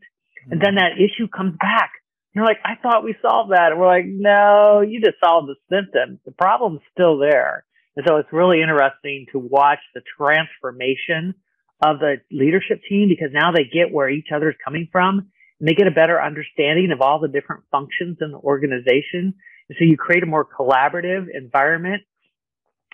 And 0.49 0.62
then 0.62 0.75
that 0.75 0.93
issue 0.97 1.28
comes 1.28 1.56
back 1.60 1.91
you're 2.36 2.45
like, 2.45 2.60
I 2.65 2.75
thought 2.75 3.06
we 3.06 3.15
solved 3.21 3.54
that. 3.54 3.71
And 3.71 3.80
we're 3.80 3.88
like, 3.88 4.06
no, 4.06 4.82
you 4.82 4.99
just 4.99 5.17
solved 5.23 5.47
the 5.47 5.56
symptoms. 5.73 6.19
The 6.25 6.34
problem's 6.34 6.82
still 6.91 7.17
there. 7.17 7.63
And 7.95 8.05
so 8.08 8.17
it's 8.17 8.31
really 8.31 8.62
interesting 8.62 9.25
to 9.31 9.39
watch 9.39 9.79
the 9.93 10.01
transformation 10.17 11.34
of 11.84 11.99
the 11.99 12.15
leadership 12.31 12.81
team 12.88 13.10
because 13.10 13.29
now 13.31 13.51
they 13.51 13.63
get 13.63 13.91
where 13.91 14.10
each 14.10 14.27
other 14.34 14.49
is 14.49 14.55
coming 14.63 14.88
from 14.91 15.29
and 15.60 15.69
they 15.69 15.73
get 15.73 15.88
a 15.88 15.91
better 15.91 16.21
understanding 16.21 16.91
of 16.91 17.01
all 17.01 17.19
the 17.19 17.27
different 17.27 17.63
functions 17.71 18.17
in 18.21 18.31
the 18.31 18.38
organization. 18.38 19.34
And 19.69 19.77
so 19.77 19.86
you 19.86 19.97
create 19.97 20.23
a 20.23 20.27
more 20.27 20.45
collaborative 20.45 21.27
environment. 21.34 22.03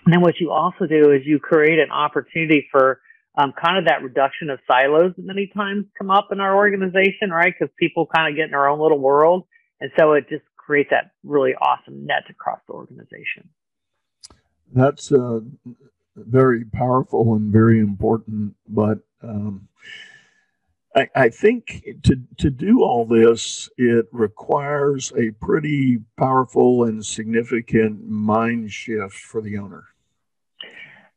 And 0.04 0.12
then 0.12 0.20
what 0.20 0.40
you 0.40 0.50
also 0.50 0.86
do 0.86 1.12
is 1.12 1.22
you 1.24 1.38
create 1.38 1.78
an 1.78 1.90
opportunity 1.90 2.66
for 2.70 3.00
um, 3.36 3.52
kind 3.60 3.78
of 3.78 3.86
that 3.86 4.02
reduction 4.02 4.50
of 4.50 4.58
silos 4.66 5.12
that 5.16 5.24
many 5.24 5.50
times 5.54 5.86
come 5.96 6.10
up 6.10 6.28
in 6.32 6.40
our 6.40 6.56
organization, 6.56 7.30
right? 7.30 7.52
Because 7.58 7.72
people 7.78 8.06
kind 8.14 8.28
of 8.28 8.36
get 8.36 8.46
in 8.46 8.50
their 8.50 8.68
own 8.68 8.80
little 8.80 8.98
world. 8.98 9.46
And 9.80 9.90
so 9.98 10.12
it 10.12 10.28
just 10.28 10.44
creates 10.56 10.90
that 10.90 11.12
really 11.24 11.54
awesome 11.54 12.06
net 12.06 12.24
across 12.28 12.60
the 12.66 12.74
organization. 12.74 13.48
That's 14.74 15.12
uh, 15.12 15.40
very 16.16 16.64
powerful 16.64 17.34
and 17.34 17.52
very 17.52 17.78
important. 17.78 18.54
But 18.68 18.98
um, 19.22 19.68
I, 20.94 21.08
I 21.14 21.28
think 21.28 21.84
to, 22.04 22.20
to 22.38 22.50
do 22.50 22.82
all 22.82 23.04
this, 23.04 23.68
it 23.76 24.06
requires 24.12 25.12
a 25.16 25.30
pretty 25.32 26.00
powerful 26.16 26.84
and 26.84 27.04
significant 27.04 28.08
mind 28.08 28.72
shift 28.72 29.14
for 29.14 29.40
the 29.40 29.58
owner. 29.58 29.84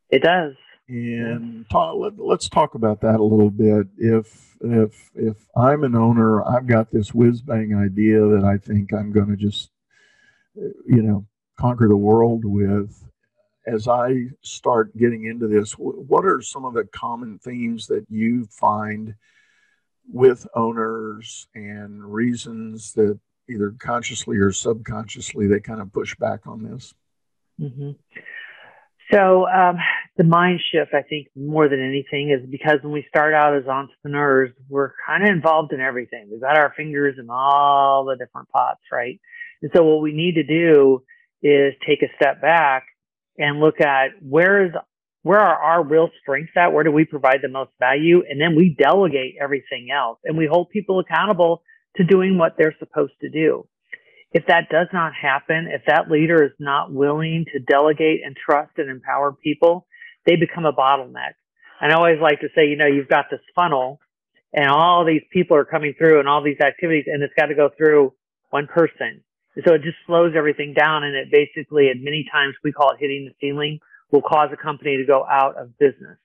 It 0.10 0.22
does 0.22 0.56
and 0.88 1.66
talk, 1.70 1.96
let, 1.98 2.14
us 2.20 2.48
talk 2.48 2.76
about 2.76 3.02
that 3.02 3.20
a 3.20 3.24
little 3.24 3.50
bit. 3.50 3.88
If 3.98 4.56
if 4.62 5.12
if 5.16 5.38
I'm 5.56 5.84
an 5.84 5.96
owner, 5.96 6.44
I've 6.44 6.68
got 6.68 6.92
this 6.92 7.14
whiz 7.14 7.42
bang 7.42 7.76
idea 7.76 8.20
that 8.20 8.44
I 8.44 8.58
think 8.58 8.94
I'm 8.94 9.12
going 9.12 9.30
to 9.30 9.36
just 9.36 9.72
you 10.86 11.02
know 11.02 11.26
conquer 11.58 11.88
the 11.88 11.98
world 11.98 12.46
with. 12.46 13.04
As 13.68 13.88
I 13.88 14.28
start 14.42 14.96
getting 14.96 15.26
into 15.26 15.48
this, 15.48 15.74
what 15.74 16.26
are 16.26 16.42
some 16.42 16.66
of 16.66 16.74
the 16.74 16.84
common 16.84 17.40
themes 17.40 17.88
that 17.88 18.06
you 18.10 18.46
find 18.46 19.16
with 20.12 20.46
owners 20.56 21.48
and 21.56 22.04
reasons 22.04 22.94
that 22.94 23.20
either 23.50 23.76
consciously 23.80 24.38
or 24.38 24.52
subconsciously 24.52 25.48
they 25.48 25.60
kind 25.60 25.82
of 25.82 25.92
push 25.92 26.16
back 26.16 26.46
on 26.46 26.64
this? 26.64 26.94
Mm-hmm. 27.60 27.92
So 29.12 29.48
um, 29.48 29.78
the 30.18 30.24
mind 30.24 30.62
shift, 30.72 30.94
I 30.94 31.04
think, 31.04 31.28
more 31.36 31.70
than 31.70 31.80
anything, 31.80 32.32
is 32.32 32.50
because 32.50 32.80
when 32.82 32.92
we 32.92 33.06
start 33.08 33.34
out 33.34 33.56
as 33.56 33.68
entrepreneurs, 33.68 34.52
we're 34.68 34.94
kind 35.06 35.24
of 35.24 35.30
involved 35.30 35.74
in 35.74 35.80
everything. 35.80 36.28
We've 36.32 36.42
got 36.42 36.58
our 36.58 36.74
fingers 36.76 37.16
in 37.20 37.30
all 37.30 38.06
the 38.06 38.16
different 38.16 38.50
pots, 38.50 38.82
right? 38.92 39.20
And 39.62 39.72
so 39.76 39.84
what 39.84 40.02
we 40.02 40.12
need 40.12 40.36
to 40.36 40.44
do 40.44 41.04
is 41.44 41.74
take 41.86 42.02
a 42.02 42.08
step 42.16 42.42
back 42.42 42.88
and 43.38 43.60
look 43.60 43.82
at 43.82 44.12
where 44.22 44.66
is 44.66 44.72
where 45.24 45.40
are 45.40 45.56
our 45.56 45.84
real 45.84 46.10
strengths 46.22 46.54
at? 46.56 46.72
Where 46.72 46.84
do 46.84 46.92
we 46.92 47.04
provide 47.04 47.40
the 47.42 47.50
most 47.50 47.72
value? 47.80 48.22
And 48.30 48.40
then 48.40 48.56
we 48.56 48.76
delegate 48.78 49.38
everything 49.42 49.88
else, 49.92 50.20
and 50.24 50.38
we 50.38 50.46
hold 50.46 50.70
people 50.70 51.00
accountable 51.00 51.64
to 51.98 52.04
doing 52.04 52.38
what 52.38 52.54
they're 52.58 52.76
supposed 52.78 53.14
to 53.22 53.30
do. 53.30 53.68
If 54.32 54.46
that 54.48 54.70
does 54.70 54.88
not 54.94 55.14
happen, 55.20 55.68
if 55.72 55.82
that 55.88 56.12
leader 56.12 56.44
is 56.44 56.52
not 56.60 56.94
willing 56.94 57.46
to 57.54 57.60
delegate 57.60 58.22
and 58.24 58.36
trust 58.36 58.74
and 58.78 58.90
empower 58.90 59.32
people, 59.32 59.88
they 60.26 60.36
become 60.36 60.66
a 60.66 60.74
bottleneck. 60.74 61.34
And 61.82 61.92
I 61.92 61.96
always 61.96 62.20
like 62.22 62.42
to 62.42 62.50
say, 62.56 62.68
you 62.68 62.76
know, 62.78 62.86
you've 62.86 63.08
got 63.08 63.26
this 63.32 63.40
funnel 63.56 64.00
and 64.54 64.68
all 64.68 65.06
these 65.06 65.24
people 65.32 65.58
are 65.58 65.66
coming 65.66 65.94
through 65.98 66.20
and 66.20 66.28
all 66.28 66.44
these 66.44 66.60
activities 66.60 67.06
and 67.08 67.24
it's 67.24 67.34
got 67.38 67.48
to 67.48 67.56
go 67.56 67.70
through 67.78 68.14
one 68.50 68.68
person. 68.68 69.24
So 69.64 69.74
it 69.74 69.84
just 69.84 69.98
slows 70.06 70.34
everything 70.36 70.74
down. 70.74 71.04
And 71.04 71.16
it 71.16 71.32
basically, 71.32 71.90
at 71.90 71.98
many 71.98 72.26
times 72.32 72.56
we 72.64 72.72
call 72.72 72.92
it 72.92 72.98
hitting 73.00 73.30
the 73.30 73.36
ceiling 73.40 73.80
will 74.12 74.22
cause 74.22 74.50
a 74.54 74.58
company 74.58 74.98
to 74.98 75.06
go 75.06 75.26
out 75.26 75.58
of 75.58 75.78
business. 75.78 76.18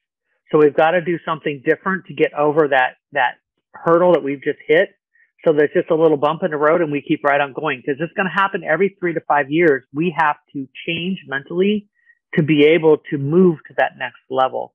So 0.51 0.59
we've 0.59 0.77
got 0.77 0.93
to 0.93 1.01
do 1.01 1.19
something 1.25 1.63
different 1.65 2.07
to 2.07 2.15
get 2.15 2.35
over 2.35 2.69
that, 2.69 2.97
that 3.13 3.35
hurdle 3.73 4.13
that 4.15 4.23
we've 4.23 4.43
just 4.43 4.59
hit. 4.67 4.91
So 5.47 5.55
there's 5.55 5.71
just 5.73 5.91
a 5.91 5.95
little 5.95 6.19
bump 6.19 6.43
in 6.43 6.51
the 6.51 6.57
road 6.57 6.83
and 6.83 6.93
we 6.93 7.01
keep 7.01 7.25
right 7.25 7.41
on 7.41 7.55
going 7.55 7.79
because 7.79 8.01
it's 8.01 8.13
going 8.13 8.29
to 8.29 8.43
happen 8.43 8.63
every 8.65 8.97
three 9.01 9.15
to 9.15 9.21
five 9.21 9.51
years. 9.51 9.85
We 9.95 10.15
have 10.19 10.37
to 10.53 10.69
change 10.87 11.19
mentally 11.27 11.89
to 12.35 12.43
be 12.43 12.67
able 12.67 12.99
to 13.11 13.19
move 13.19 13.59
to 13.69 13.75
that 13.79 13.93
next 13.99 14.21
level. 14.29 14.75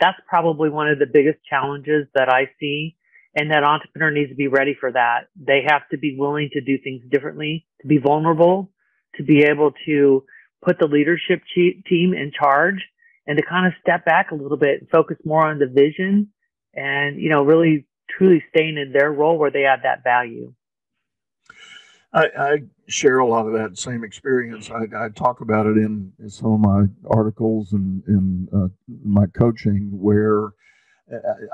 That's 0.00 0.18
probably 0.28 0.70
one 0.70 0.88
of 0.88 0.98
the 0.98 1.06
biggest 1.06 1.38
challenges 1.48 2.06
that 2.14 2.28
I 2.28 2.50
see 2.60 2.96
and 3.36 3.50
that 3.50 3.64
entrepreneur 3.64 4.10
needs 4.10 4.30
to 4.30 4.36
be 4.36 4.48
ready 4.48 4.76
for 4.78 4.92
that. 4.92 5.28
They 5.36 5.62
have 5.68 5.82
to 5.90 5.98
be 5.98 6.16
willing 6.16 6.50
to 6.52 6.60
do 6.60 6.78
things 6.78 7.02
differently, 7.10 7.66
to 7.84 7.88
be 7.88 7.98
vulnerable, 7.98 8.70
to 9.16 9.22
be 9.22 9.44
able 9.44 9.72
to 9.84 10.24
put 10.64 10.78
the 10.78 10.86
leadership 10.86 11.42
team 11.54 12.14
in 12.14 12.32
charge 12.36 12.82
and 13.26 13.36
to 13.36 13.42
kind 13.42 13.66
of 13.66 13.74
step 13.80 14.04
back 14.04 14.30
a 14.30 14.34
little 14.34 14.56
bit 14.56 14.80
and 14.80 14.88
focus 14.90 15.18
more 15.24 15.46
on 15.46 15.58
the 15.58 15.66
vision 15.66 16.28
and, 16.74 17.20
you 17.20 17.28
know, 17.28 17.42
really 17.42 17.86
truly 18.10 18.42
staying 18.48 18.78
in 18.78 18.92
their 18.92 19.12
role 19.12 19.38
where 19.38 19.50
they 19.50 19.64
add 19.64 19.80
that 19.82 20.02
value. 20.02 20.52
I, 22.12 22.26
I 22.38 22.56
share 22.86 23.18
a 23.18 23.26
lot 23.26 23.46
of 23.46 23.52
that 23.54 23.76
same 23.78 24.04
experience. 24.04 24.70
I, 24.70 24.84
I, 24.96 25.08
talk 25.08 25.40
about 25.40 25.66
it 25.66 25.76
in, 25.76 26.12
some 26.28 26.52
of 26.52 26.60
my 26.60 26.84
articles 27.10 27.72
and 27.72 28.02
in 28.06 28.48
uh, 28.54 28.68
my 29.04 29.26
coaching 29.26 29.90
where 29.92 30.50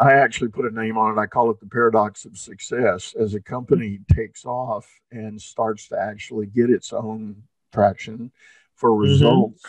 I 0.00 0.12
actually 0.12 0.50
put 0.50 0.70
a 0.70 0.74
name 0.74 0.96
on 0.96 1.16
it. 1.16 1.20
I 1.20 1.26
call 1.26 1.50
it 1.50 1.58
the 1.58 1.66
paradox 1.66 2.24
of 2.24 2.38
success. 2.38 3.14
As 3.18 3.34
a 3.34 3.40
company 3.40 4.00
takes 4.14 4.44
off 4.44 4.88
and 5.10 5.40
starts 5.40 5.88
to 5.88 5.98
actually 5.98 6.46
get 6.46 6.70
its 6.70 6.92
own 6.92 7.42
traction 7.72 8.30
for 8.76 8.90
mm-hmm. 8.90 9.02
results, 9.02 9.62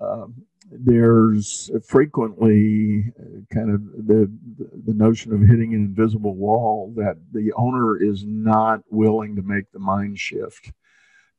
mm-hmm. 0.00 0.22
um, 0.22 0.34
there's 0.70 1.70
frequently 1.86 3.12
uh, 3.18 3.54
kind 3.54 3.70
of 3.70 4.06
the 4.06 4.30
the 4.84 4.92
notion 4.92 5.32
of 5.32 5.40
hitting 5.40 5.72
an 5.72 5.80
invisible 5.80 6.34
wall 6.34 6.92
that 6.96 7.16
the 7.32 7.52
owner 7.54 7.96
is 7.96 8.24
not 8.26 8.82
willing 8.90 9.34
to 9.36 9.42
make 9.42 9.70
the 9.72 9.78
mind 9.78 10.18
shift 10.18 10.70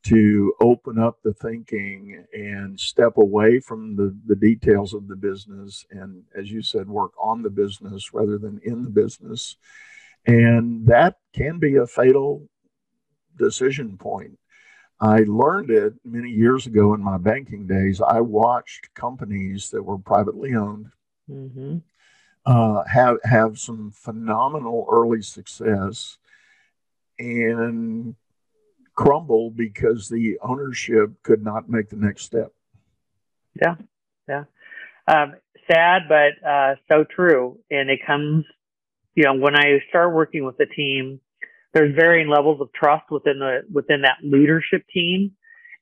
to 0.01 0.53
open 0.61 0.97
up 0.97 1.19
the 1.23 1.33
thinking 1.33 2.25
and 2.33 2.79
step 2.79 3.17
away 3.17 3.59
from 3.59 3.95
the, 3.95 4.15
the 4.27 4.35
details 4.35 4.93
of 4.93 5.07
the 5.07 5.15
business 5.15 5.85
and 5.91 6.23
as 6.37 6.49
you 6.51 6.61
said 6.61 6.87
work 6.87 7.11
on 7.21 7.41
the 7.41 7.49
business 7.49 8.13
rather 8.13 8.37
than 8.37 8.61
in 8.63 8.83
the 8.83 8.89
business 8.89 9.57
and 10.25 10.87
that 10.87 11.17
can 11.33 11.59
be 11.59 11.75
a 11.75 11.85
fatal 11.85 12.47
decision 13.37 13.97
point 13.97 14.39
I 15.01 15.19
learned 15.27 15.69
it 15.69 15.93
many 16.03 16.29
years 16.29 16.67
ago 16.67 16.93
in 16.93 17.01
my 17.01 17.17
banking 17.17 17.67
days. 17.67 18.01
I 18.01 18.19
watched 18.19 18.93
companies 18.93 19.69
that 19.69 19.81
were 19.81 19.97
privately 19.97 20.55
owned 20.55 20.91
mm-hmm. 21.29 21.77
uh, 22.45 22.83
have 22.83 23.17
have 23.23 23.57
some 23.57 23.91
phenomenal 23.91 24.85
early 24.91 25.21
success 25.21 26.17
and 27.17 28.15
crumble 28.99 29.49
because 29.49 30.09
the 30.09 30.37
ownership 30.41 31.11
could 31.23 31.43
not 31.43 31.69
make 31.69 31.89
the 31.89 31.95
next 31.95 32.23
step. 32.23 32.51
Yeah, 33.55 33.75
yeah. 34.27 34.43
Um, 35.07 35.35
sad, 35.71 36.03
but 36.09 36.47
uh, 36.47 36.75
so 36.91 37.03
true. 37.03 37.59
And 37.71 37.89
it 37.89 37.99
comes, 38.05 38.45
you 39.15 39.23
know, 39.23 39.35
when 39.35 39.55
I 39.55 39.79
start 39.89 40.13
working 40.13 40.43
with 40.45 40.59
a 40.59 40.65
team 40.65 41.21
there's 41.73 41.95
varying 41.95 42.29
levels 42.29 42.61
of 42.61 42.71
trust 42.73 43.09
within 43.11 43.39
the 43.39 43.61
within 43.71 44.01
that 44.01 44.17
leadership 44.23 44.85
team. 44.93 45.31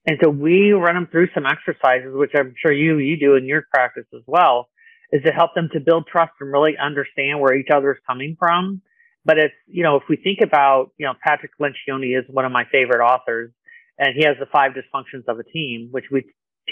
And 0.06 0.18
so 0.24 0.30
we 0.30 0.72
run 0.72 0.96
them 0.96 1.08
through 1.12 1.30
some 1.34 1.46
exercises, 1.46 2.14
which 2.14 2.32
I'm 2.36 2.54
sure 2.62 2.72
you 2.72 2.98
you 2.98 3.18
do 3.18 3.36
in 3.36 3.46
your 3.46 3.64
practice 3.74 4.06
as 4.14 4.22
well, 4.26 4.70
is 5.12 5.24
to 5.24 5.32
help 5.32 5.54
them 5.56 5.70
to 5.74 5.80
build 5.80 6.08
trust 6.08 6.34
and 6.40 6.52
really 6.52 6.78
understand 6.78 7.40
where 7.40 7.56
each 7.56 7.70
other 7.74 7.94
is 7.94 8.00
coming 8.08 8.36
from. 8.38 8.82
But 9.28 9.38
it's 9.38 9.54
you 9.68 9.84
know 9.84 9.98
if 9.98 10.04
we 10.08 10.16
think 10.16 10.40
about 10.42 10.92
you 10.98 11.06
know 11.06 11.14
Patrick 11.22 11.52
Lencioni 11.60 12.18
is 12.18 12.24
one 12.30 12.46
of 12.46 12.52
my 12.54 12.64
favorite 12.72 13.04
authors, 13.04 13.52
and 14.00 14.16
he 14.16 14.26
has 14.26 14.38
the 14.40 14.46
five 14.46 14.72
dysfunctions 14.72 15.28
of 15.28 15.38
a 15.38 15.44
team, 15.44 15.90
which 15.92 16.06
we 16.10 16.24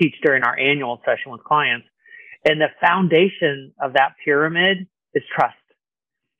teach 0.02 0.16
during 0.24 0.44
our 0.44 0.58
annual 0.58 1.02
session 1.06 1.34
with 1.34 1.44
clients. 1.44 1.86
And 2.46 2.62
the 2.62 2.70
foundation 2.80 3.74
of 3.82 3.94
that 3.94 4.14
pyramid 4.24 4.88
is 5.14 5.24
trust. 5.36 5.56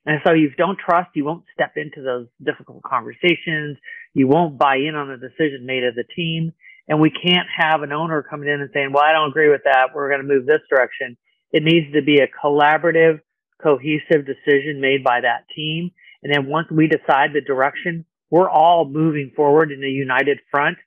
And 0.06 0.22
so 0.26 0.32
if 0.32 0.38
you 0.38 0.52
don't 0.58 0.78
trust, 0.78 1.10
you 1.16 1.26
won't 1.26 1.44
step 1.54 1.74
into 1.76 2.02
those 2.02 2.28
difficult 2.42 2.84
conversations. 2.84 3.78
You 4.14 4.28
won't 4.28 4.58
buy 4.58 4.78
in 4.78 4.96
on 4.96 5.10
the 5.10 5.18
decision 5.18 5.66
made 5.66 5.84
of 5.84 5.96
the 5.96 6.04
team. 6.16 6.54
And 6.88 7.02
we 7.02 7.10
can't 7.10 7.48
have 7.58 7.82
an 7.82 7.92
owner 7.92 8.22
coming 8.22 8.48
in 8.48 8.62
and 8.62 8.70
saying, 8.72 8.92
well, 8.94 9.04
I 9.04 9.12
don't 9.12 9.30
agree 9.30 9.50
with 9.50 9.64
that. 9.66 9.96
We're 9.96 10.10
going 10.10 10.22
to 10.22 10.28
move 10.28 10.46
this 10.46 10.62
direction. 10.70 11.18
It 11.52 11.64
needs 11.64 11.92
to 11.94 12.04
be 12.04 12.20
a 12.20 12.28
collaborative, 12.28 13.22
cohesive 13.62 14.28
decision 14.28 14.80
made 14.80 15.04
by 15.04 15.22
that 15.22 15.46
team. 15.56 15.92
And 16.26 16.34
then 16.34 16.48
once 16.50 16.68
we 16.72 16.88
decide 16.88 17.34
the 17.34 17.42
direction, 17.42 18.04
we're 18.32 18.50
all 18.50 18.86
moving 18.90 19.32
forward 19.36 19.72
in 19.72 19.84
a 19.84 19.88
united 19.88 20.40
front 20.50 20.78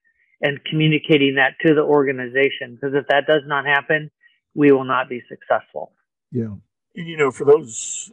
and 0.42 0.58
communicating 0.64 1.36
that 1.36 1.54
to 1.64 1.74
the 1.74 1.82
organization. 1.82 2.74
Because 2.74 2.94
if 2.94 3.06
that 3.08 3.26
does 3.26 3.42
not 3.46 3.64
happen, 3.64 4.10
we 4.54 4.72
will 4.72 4.84
not 4.84 5.08
be 5.08 5.22
successful. 5.30 5.92
Yeah 6.32 6.56
you 6.98 7.16
know, 7.16 7.30
for 7.30 7.44
those 7.44 8.12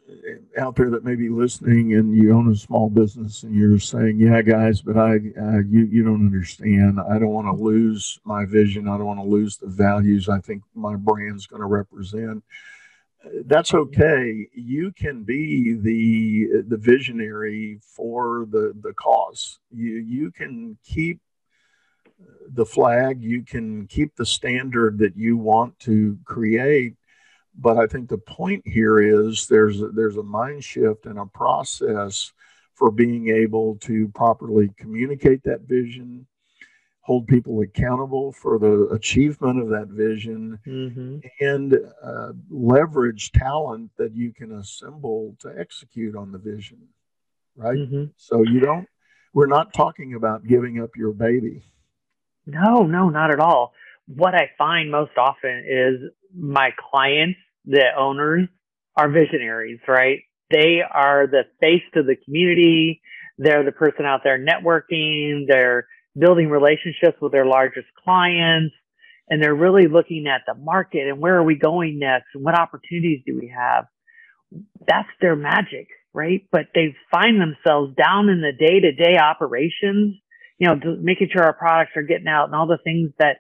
out 0.60 0.76
there 0.76 0.92
that 0.92 1.04
may 1.04 1.16
be 1.16 1.30
listening 1.30 1.96
and 1.96 2.16
you 2.16 2.36
own 2.36 2.52
a 2.52 2.56
small 2.56 2.90
business 2.90 3.42
and 3.42 3.56
you're 3.56 3.80
saying, 3.80 4.20
"Yeah, 4.20 4.42
guys, 4.44 4.82
but 4.82 4.96
I, 4.96 5.16
uh, 5.16 5.60
you, 5.68 5.86
you 5.90 6.04
don't 6.04 6.26
understand. 6.26 7.00
I 7.00 7.18
don't 7.18 7.34
want 7.34 7.48
to 7.48 7.64
lose 7.64 8.20
my 8.24 8.46
vision. 8.46 8.88
I 8.88 8.98
don't 8.98 9.08
want 9.08 9.20
to 9.20 9.26
lose 9.26 9.58
the 9.58 9.68
values 9.68 10.30
I 10.30 10.40
think 10.40 10.64
my 10.76 10.96
brand's 10.96 11.48
going 11.48 11.62
to 11.62 11.68
represent." 11.68 12.44
That's 13.46 13.74
okay. 13.74 14.48
You 14.54 14.92
can 14.92 15.24
be 15.24 15.74
the 15.74 16.64
the 16.68 16.78
visionary 16.78 17.80
for 17.82 18.46
the 18.50 18.74
the 18.82 18.94
cause. 18.94 19.60
You 19.72 19.96
you 19.96 20.32
can 20.32 20.78
keep 20.84 21.22
the 22.48 22.66
flag. 22.66 23.24
You 23.24 23.44
can 23.44 23.88
keep 23.88 24.16
the 24.16 24.26
standard 24.26 25.00
that 25.00 25.18
you 25.18 25.38
want 25.38 25.80
to 25.80 26.18
create 26.26 26.96
but 27.58 27.78
I 27.78 27.88
think 27.88 28.10
the 28.10 28.18
point 28.18 28.68
here 28.68 29.00
is 29.00 29.48
there's 29.48 29.82
there's 29.94 30.18
a 30.18 30.24
mind 30.24 30.64
shift 30.64 31.06
and 31.06 31.18
a 31.20 31.26
process 31.26 32.32
for 32.74 32.92
being 32.92 33.30
able 33.30 33.78
to 33.78 34.10
properly 34.10 34.70
communicate 34.78 35.44
that 35.44 35.62
vision, 35.62 36.28
hold 37.06 37.28
people 37.28 37.62
accountable 37.62 38.32
for 38.32 38.58
the 38.58 38.90
achievement 38.92 39.62
of 39.62 39.70
that 39.70 39.88
vision, 39.90 40.60
mm-hmm. 40.66 41.18
and 41.40 41.78
uh, 42.04 42.32
leverage 42.50 43.32
talent 43.32 43.92
that 43.98 44.16
you 44.16 44.34
can 44.34 44.52
assemble 44.54 45.36
to 45.40 45.54
execute 45.56 46.16
on 46.16 46.32
the 46.32 46.40
vision. 46.40 46.80
Right. 47.56 47.78
Mm-hmm. 47.78 48.06
So 48.18 48.42
you 48.42 48.60
don't. 48.60 48.88
We're 49.34 49.46
not 49.46 49.72
talking 49.72 50.16
about 50.16 50.48
giving 50.48 50.82
up 50.82 50.92
your 50.98 51.12
baby. 51.12 51.62
No, 52.48 52.84
no, 52.84 53.10
not 53.10 53.32
at 53.32 53.40
all. 53.40 53.74
What 54.08 54.34
I 54.34 54.50
find 54.58 54.90
most 54.90 55.12
often 55.18 55.64
is 55.68 56.10
my 56.36 56.72
clients 56.92 57.40
the 57.66 57.86
owners 57.98 58.48
are 58.98 59.10
visionaries, 59.10 59.80
right? 59.88 60.22
They 60.50 60.82
are 60.90 61.28
the 61.28 61.44
face 61.60 61.84
to 61.94 62.02
the 62.02 62.16
community. 62.16 63.02
They're 63.38 63.64
the 63.64 63.72
person 63.72 64.06
out 64.06 64.22
there 64.24 64.40
networking. 64.40 65.46
They're 65.48 65.88
building 66.18 66.50
relationships 66.50 67.18
with 67.22 67.32
their 67.32 67.46
largest 67.46 67.88
clients. 68.04 68.74
And 69.28 69.42
they're 69.42 69.56
really 69.56 69.88
looking 69.88 70.28
at 70.28 70.42
the 70.46 70.54
market 70.54 71.08
and 71.08 71.20
where 71.20 71.36
are 71.36 71.44
we 71.44 71.56
going 71.56 71.98
next 71.98 72.28
and 72.36 72.44
what 72.44 72.58
opportunities 72.58 73.22
do 73.26 73.36
we 73.40 73.52
have? 73.56 73.86
That's 74.88 75.10
their 75.20 75.36
magic, 75.36 75.88
right? 76.14 76.46
But 76.52 76.68
they 76.76 76.96
find 77.12 77.42
themselves 77.42 77.96
down 77.96 78.30
in 78.30 78.42
the 78.42 78.52
day 78.52 78.80
to 78.82 78.92
day 78.92 79.18
operations, 79.18 80.18
you 80.60 80.68
know, 80.68 80.80
making 81.02 81.30
sure 81.34 81.44
our 81.44 81.54
products 81.54 81.94
are 81.96 82.04
getting 82.04 82.28
out 82.28 82.46
and 82.46 82.56
all 82.56 82.68
the 82.68 82.78
things 82.84 83.12
that 83.18 83.38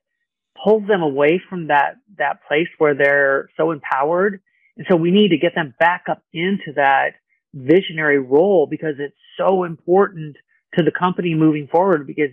pulls 0.63 0.87
them 0.87 1.01
away 1.01 1.41
from 1.49 1.67
that 1.67 1.95
that 2.17 2.39
place 2.47 2.67
where 2.79 2.95
they're 2.95 3.49
so 3.55 3.71
empowered. 3.71 4.41
And 4.77 4.87
so 4.89 4.95
we 4.95 5.11
need 5.11 5.29
to 5.29 5.37
get 5.37 5.53
them 5.53 5.75
back 5.79 6.05
up 6.09 6.23
into 6.33 6.73
that 6.75 7.11
visionary 7.53 8.19
role 8.19 8.67
because 8.69 8.95
it's 8.99 9.15
so 9.37 9.63
important 9.63 10.35
to 10.77 10.83
the 10.83 10.91
company 10.91 11.33
moving 11.33 11.67
forward 11.71 12.05
because 12.05 12.29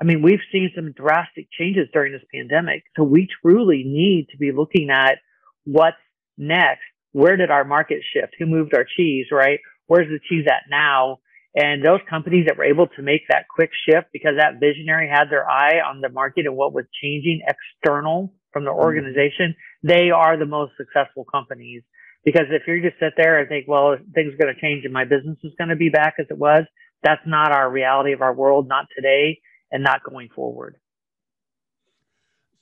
I 0.00 0.04
mean, 0.04 0.22
we've 0.22 0.40
seen 0.52 0.70
some 0.74 0.92
drastic 0.92 1.48
changes 1.58 1.88
during 1.92 2.12
this 2.12 2.22
pandemic. 2.32 2.84
So 2.96 3.02
we 3.02 3.28
truly 3.42 3.82
need 3.84 4.28
to 4.30 4.36
be 4.36 4.52
looking 4.52 4.90
at 4.90 5.18
what's 5.64 5.96
next. 6.36 6.82
Where 7.12 7.36
did 7.36 7.50
our 7.50 7.64
market 7.64 8.02
shift? 8.12 8.34
Who 8.38 8.46
moved 8.46 8.74
our 8.74 8.84
cheese, 8.96 9.26
right? 9.32 9.60
Where's 9.86 10.08
the 10.08 10.20
cheese 10.28 10.46
at 10.46 10.68
now? 10.68 11.18
And 11.54 11.82
those 11.82 12.00
companies 12.10 12.44
that 12.46 12.58
were 12.58 12.64
able 12.64 12.86
to 12.88 13.02
make 13.02 13.22
that 13.30 13.48
quick 13.48 13.70
shift 13.88 14.08
because 14.12 14.34
that 14.36 14.60
visionary 14.60 15.08
had 15.08 15.30
their 15.30 15.48
eye 15.48 15.80
on 15.80 16.02
the 16.02 16.10
market 16.10 16.44
and 16.44 16.54
what 16.54 16.74
was 16.74 16.84
changing 17.02 17.40
external 17.48 18.34
from 18.52 18.64
the 18.64 18.70
mm-hmm. 18.70 18.80
organization, 18.80 19.54
they 19.82 20.10
are 20.10 20.36
the 20.36 20.44
most 20.44 20.72
successful 20.76 21.24
companies. 21.24 21.82
Because 22.26 22.46
if 22.50 22.62
you 22.66 22.82
just 22.82 23.00
sit 23.00 23.14
there 23.16 23.38
and 23.38 23.48
think, 23.48 23.66
well, 23.66 23.96
things 24.14 24.34
are 24.34 24.36
going 24.36 24.54
to 24.54 24.60
change 24.60 24.84
and 24.84 24.92
my 24.92 25.04
business 25.04 25.38
is 25.44 25.52
going 25.56 25.70
to 25.70 25.76
be 25.76 25.88
back 25.88 26.14
as 26.18 26.26
it 26.28 26.36
was, 26.36 26.64
that's 27.02 27.22
not 27.26 27.52
our 27.52 27.70
reality 27.70 28.12
of 28.12 28.20
our 28.20 28.34
world, 28.34 28.68
not 28.68 28.86
today. 28.94 29.38
And 29.70 29.82
not 29.82 30.02
going 30.02 30.28
forward. 30.34 30.76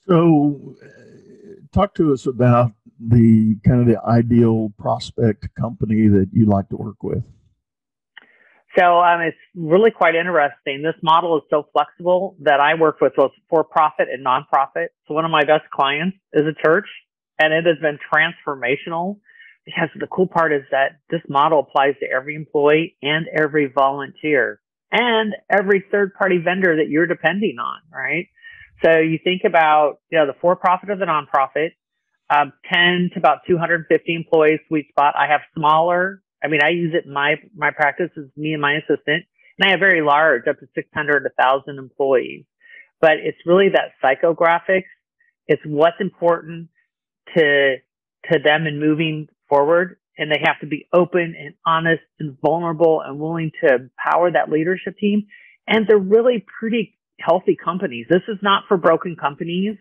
So, 0.07 0.75
uh, 0.83 0.87
talk 1.73 1.95
to 1.95 2.13
us 2.13 2.27
about 2.27 2.71
the 2.99 3.57
kind 3.65 3.81
of 3.81 3.87
the 3.87 4.01
ideal 4.07 4.71
prospect 4.77 5.53
company 5.55 6.07
that 6.07 6.29
you 6.31 6.45
like 6.45 6.69
to 6.69 6.77
work 6.77 7.03
with. 7.03 7.23
So 8.77 8.99
um, 8.99 9.21
it's 9.21 9.37
really 9.55 9.91
quite 9.91 10.15
interesting. 10.15 10.81
This 10.81 10.95
model 11.01 11.37
is 11.37 11.43
so 11.49 11.67
flexible 11.71 12.35
that 12.41 12.59
I 12.59 12.75
work 12.75 12.99
with 12.99 13.13
both 13.15 13.31
for 13.49 13.63
profit 13.63 14.07
and 14.11 14.25
nonprofit. 14.25 14.87
So 15.07 15.13
one 15.13 15.23
of 15.23 15.31
my 15.31 15.45
best 15.45 15.63
clients 15.73 16.17
is 16.33 16.43
a 16.45 16.53
church 16.65 16.87
and 17.39 17.53
it 17.53 17.65
has 17.65 17.77
been 17.81 17.97
transformational 18.13 19.19
because 19.65 19.89
the 19.99 20.07
cool 20.07 20.27
part 20.27 20.51
is 20.51 20.63
that 20.71 20.99
this 21.09 21.21
model 21.29 21.59
applies 21.59 21.95
to 22.01 22.07
every 22.09 22.35
employee 22.35 22.97
and 23.01 23.27
every 23.33 23.71
volunteer 23.73 24.59
and 24.95 25.33
every 25.49 25.83
third 25.91 26.13
party 26.13 26.37
vendor 26.37 26.77
that 26.77 26.87
you're 26.89 27.07
depending 27.07 27.57
on, 27.59 27.79
right? 27.91 28.27
So 28.83 28.99
you 28.99 29.19
think 29.23 29.41
about, 29.45 29.99
you 30.09 30.17
know, 30.17 30.25
the 30.25 30.35
for 30.39 30.55
profit 30.55 30.89
or 30.89 30.95
the 30.95 31.05
nonprofit, 31.05 31.71
um, 32.29 32.53
10 32.71 33.11
to 33.13 33.19
about 33.19 33.39
250 33.47 34.15
employees 34.15 34.59
sweet 34.67 34.87
spot. 34.89 35.15
I 35.17 35.27
have 35.27 35.41
smaller. 35.55 36.21
I 36.43 36.47
mean, 36.47 36.61
I 36.63 36.69
use 36.69 36.93
it 36.93 37.05
in 37.05 37.13
my, 37.13 37.35
my 37.55 37.71
practice 37.71 38.11
is 38.15 38.29
me 38.37 38.53
and 38.53 38.61
my 38.61 38.75
assistant 38.75 39.25
and 39.57 39.67
I 39.67 39.71
have 39.71 39.79
very 39.79 40.01
large 40.01 40.47
up 40.47 40.59
to 40.59 40.67
600 40.75 41.23
1000 41.23 41.79
employees, 41.79 42.45
but 43.01 43.13
it's 43.23 43.37
really 43.45 43.69
that 43.69 43.93
psychographics. 44.03 44.91
It's 45.47 45.61
what's 45.65 45.99
important 45.99 46.69
to, 47.35 47.75
to 48.31 48.39
them 48.43 48.67
in 48.67 48.79
moving 48.79 49.27
forward 49.47 49.97
and 50.17 50.31
they 50.31 50.41
have 50.43 50.59
to 50.61 50.67
be 50.67 50.87
open 50.93 51.35
and 51.37 51.53
honest 51.65 52.03
and 52.19 52.37
vulnerable 52.41 53.01
and 53.05 53.19
willing 53.19 53.51
to 53.63 53.75
empower 53.75 54.31
that 54.31 54.49
leadership 54.49 54.97
team. 54.97 55.27
And 55.67 55.85
they're 55.87 55.97
really 55.97 56.45
pretty 56.59 56.97
healthy 57.19 57.57
companies. 57.61 58.07
This 58.09 58.21
is 58.27 58.37
not 58.41 58.63
for 58.67 58.77
broken 58.77 59.15
companies 59.15 59.77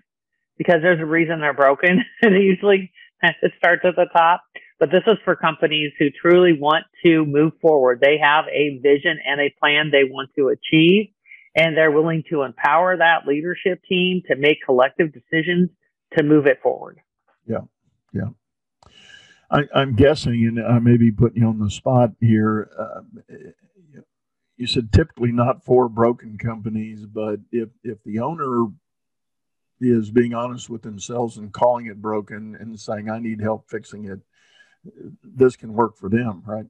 because 0.57 0.77
there's 0.83 1.01
a 1.01 1.07
reason 1.07 1.41
they're 1.41 1.55
broken 1.55 2.05
and 2.23 2.35
usually 2.43 2.93
it 3.23 3.53
starts 3.59 3.83
at 3.85 3.97
the 3.97 4.07
top. 4.13 4.43
But 4.81 4.91
this 4.91 5.03
is 5.07 5.19
for 5.25 5.37
companies 5.37 5.93
who 5.99 6.07
truly 6.11 6.53
want 6.59 6.85
to 7.05 7.25
move 7.25 7.53
forward. 7.63 8.01
They 8.01 8.19
have 8.21 8.47
a 8.47 8.79
vision 8.83 9.19
and 9.25 9.41
a 9.41 9.55
plan 9.61 9.91
they 9.93 10.05
want 10.05 10.31
to 10.37 10.49
achieve 10.49 11.11
and 11.55 11.77
they're 11.77 11.91
willing 11.91 12.25
to 12.31 12.43
empower 12.43 12.97
that 12.97 13.27
leadership 13.27 13.81
team 13.89 14.23
to 14.29 14.37
make 14.37 14.59
collective 14.65 15.13
decisions 15.13 15.71
to 16.17 16.25
move 16.25 16.47
it 16.47 16.59
forward. 16.63 17.01
Yeah. 17.47 17.61
Yeah. 18.13 18.31
I, 19.51 19.63
am 19.75 19.95
guessing, 19.95 20.47
and 20.47 20.65
I 20.65 20.79
may 20.79 20.97
be 20.97 21.13
putting 21.13 21.43
you 21.43 21.49
on 21.49 21.59
the 21.59 21.71
spot 21.71 22.11
here. 22.21 22.71
Uh, 22.79 23.35
you 24.57 24.67
said 24.67 24.93
typically 24.93 25.33
not 25.33 25.65
for 25.65 25.89
broken 25.89 26.39
companies, 26.39 27.07
but 27.07 27.41
if 27.51 27.69
if 27.83 28.03
the 28.05 28.21
owner 28.21 28.67
is 29.81 30.11
being 30.11 30.35
honest 30.35 30.71
with 30.71 30.83
themselves 30.83 31.37
and 31.37 31.53
calling 31.53 31.87
it 31.87 32.01
broken 32.01 32.57
and 32.59 32.79
saying 32.79 33.11
I 33.11 33.19
need 33.19 33.41
help 33.41 33.69
fixing 33.69 34.05
it, 34.07 34.21
this 35.23 35.57
can 35.57 35.73
work 35.73 35.97
for 35.97 36.09
them, 36.09 36.43
right? 36.47 36.67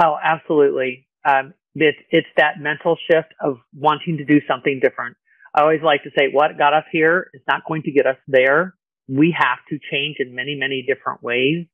Oh, 0.00 0.16
absolutely. 0.22 1.08
Um, 1.24 1.54
it's 1.74 1.98
it's 2.10 2.28
that 2.36 2.60
mental 2.60 2.96
shift 3.10 3.34
of 3.40 3.58
wanting 3.74 4.18
to 4.18 4.24
do 4.24 4.40
something 4.46 4.80
different. 4.82 5.16
I 5.54 5.62
always 5.62 5.82
like 5.82 6.04
to 6.04 6.10
say, 6.16 6.28
what 6.32 6.56
got 6.56 6.74
us 6.74 6.84
here 6.92 7.30
is 7.34 7.42
not 7.48 7.62
going 7.66 7.82
to 7.82 7.90
get 7.90 8.06
us 8.06 8.16
there 8.28 8.74
we 9.08 9.34
have 9.36 9.58
to 9.70 9.78
change 9.90 10.16
in 10.20 10.34
many, 10.34 10.54
many 10.54 10.84
different 10.86 11.22
ways. 11.22 11.66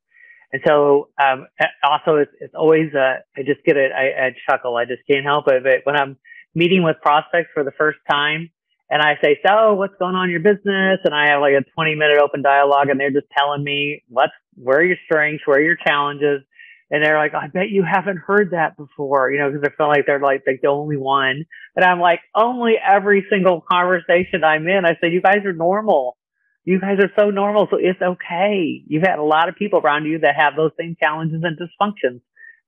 And 0.53 0.63
so, 0.67 1.09
um, 1.21 1.49
also 1.83 2.17
it's, 2.17 2.31
it's 2.41 2.55
always, 2.55 2.95
uh, 2.95 3.19
I 3.37 3.43
just 3.45 3.65
get 3.67 3.77
it. 3.77 3.91
I, 3.93 4.27
I 4.27 4.37
chuckle. 4.49 4.77
I 4.77 4.85
just 4.85 5.03
can't 5.11 5.25
help 5.25 5.49
it. 5.49 5.65
But 5.65 5.81
when 5.85 6.01
I'm 6.01 6.17
meeting 6.55 6.85
with 6.85 6.97
prospects 7.03 7.51
for 7.53 7.65
the 7.65 7.73
first 7.73 7.99
time 8.09 8.51
and 8.89 9.03
I 9.03 9.15
say, 9.21 9.41
so 9.45 9.75
what's 9.75 9.95
going 9.99 10.15
on 10.15 10.27
in 10.27 10.31
your 10.31 10.41
business? 10.41 11.01
And 11.05 11.13
I 11.13 11.31
have 11.31 11.41
like 11.41 11.55
a 11.55 11.65
20 11.75 11.97
minute 11.97 12.19
open 12.23 12.43
dialogue 12.43 12.89
and 12.89 13.01
they're 13.01 13.11
just 13.11 13.27
telling 13.37 13.65
me 13.65 14.05
what's, 14.09 14.33
where 14.55 14.79
are 14.79 14.85
your 14.85 14.97
strengths? 15.07 15.43
Where 15.45 15.59
are 15.59 15.63
your 15.63 15.77
challenges? 15.77 16.43
And 16.91 17.03
they're 17.03 17.19
like, 17.19 17.35
I 17.35 17.49
bet 17.49 17.71
you 17.71 17.83
haven't 17.83 18.19
heard 18.19 18.53
that 18.53 18.77
before, 18.77 19.31
you 19.33 19.39
know, 19.41 19.49
because 19.51 19.63
they 19.63 19.75
feel 19.77 19.89
like 19.89 20.07
they're 20.07 20.21
like, 20.21 20.43
like 20.47 20.61
the 20.63 20.69
only 20.69 20.97
one. 20.97 21.45
And 21.75 21.85
I'm 21.85 21.99
like, 21.99 22.21
only 22.37 22.75
every 22.79 23.27
single 23.29 23.65
conversation 23.69 24.45
I'm 24.45 24.69
in, 24.69 24.85
I 24.85 24.93
say, 25.01 25.09
you 25.11 25.21
guys 25.21 25.45
are 25.45 25.53
normal 25.53 26.17
you 26.65 26.81
guys 26.81 26.99
are 26.99 27.11
so 27.19 27.31
normal, 27.31 27.69
so 27.71 27.77
it's 27.79 28.01
okay. 28.01 28.83
You've 28.87 29.03
had 29.03 29.19
a 29.19 29.23
lot 29.23 29.49
of 29.49 29.57
people 29.57 29.81
around 29.81 30.07
you 30.07 30.19
that 30.21 30.35
have 30.37 30.57
those 30.57 30.73
same 30.79 30.97
challenges 31.01 31.43
and 31.43 31.59
dysfunctions. 31.59 32.21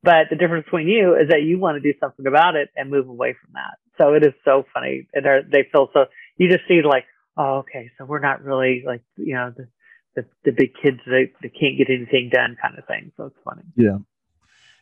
But 0.03 0.29
the 0.31 0.37
difference 0.37 0.67
between 0.67 0.89
you 0.89 1.17
is 1.17 1.31
that 1.31 1.43
you 1.43 1.59
want 1.59 1.83
to 1.83 1.93
do 1.93 1.99
something 1.99 2.27
about 2.27 2.55
it 2.55 2.69
and 2.77 2.91
move 2.91 3.09
away 3.09 3.35
from 3.41 3.55
that. 3.55 3.79
So 3.99 4.15
it 4.15 4.25
is 4.25 4.35
so 4.45 4.65
funny. 4.73 5.09
And 5.15 5.25
they 5.51 5.67
feel 5.73 5.89
so, 5.93 6.05
you 6.37 6.49
just 6.49 6.69
see 6.69 6.83
like, 6.83 7.07
oh, 7.37 7.59
okay, 7.59 7.91
so 7.99 8.05
we're 8.05 8.21
not 8.21 8.45
really 8.45 8.85
like, 8.87 9.03
you 9.17 9.35
know, 9.35 9.53
the, 9.57 9.67
the, 10.15 10.27
the 10.45 10.53
big 10.53 10.75
kids 10.81 11.01
that, 11.07 11.31
that 11.41 11.59
can't 11.59 11.79
get 11.79 11.89
anything 11.91 12.31
done 12.33 12.57
kind 12.61 12.79
of 12.79 12.87
thing. 12.87 13.11
So 13.17 13.25
it's 13.25 13.37
funny. 13.45 13.63
Yeah. 13.75 13.99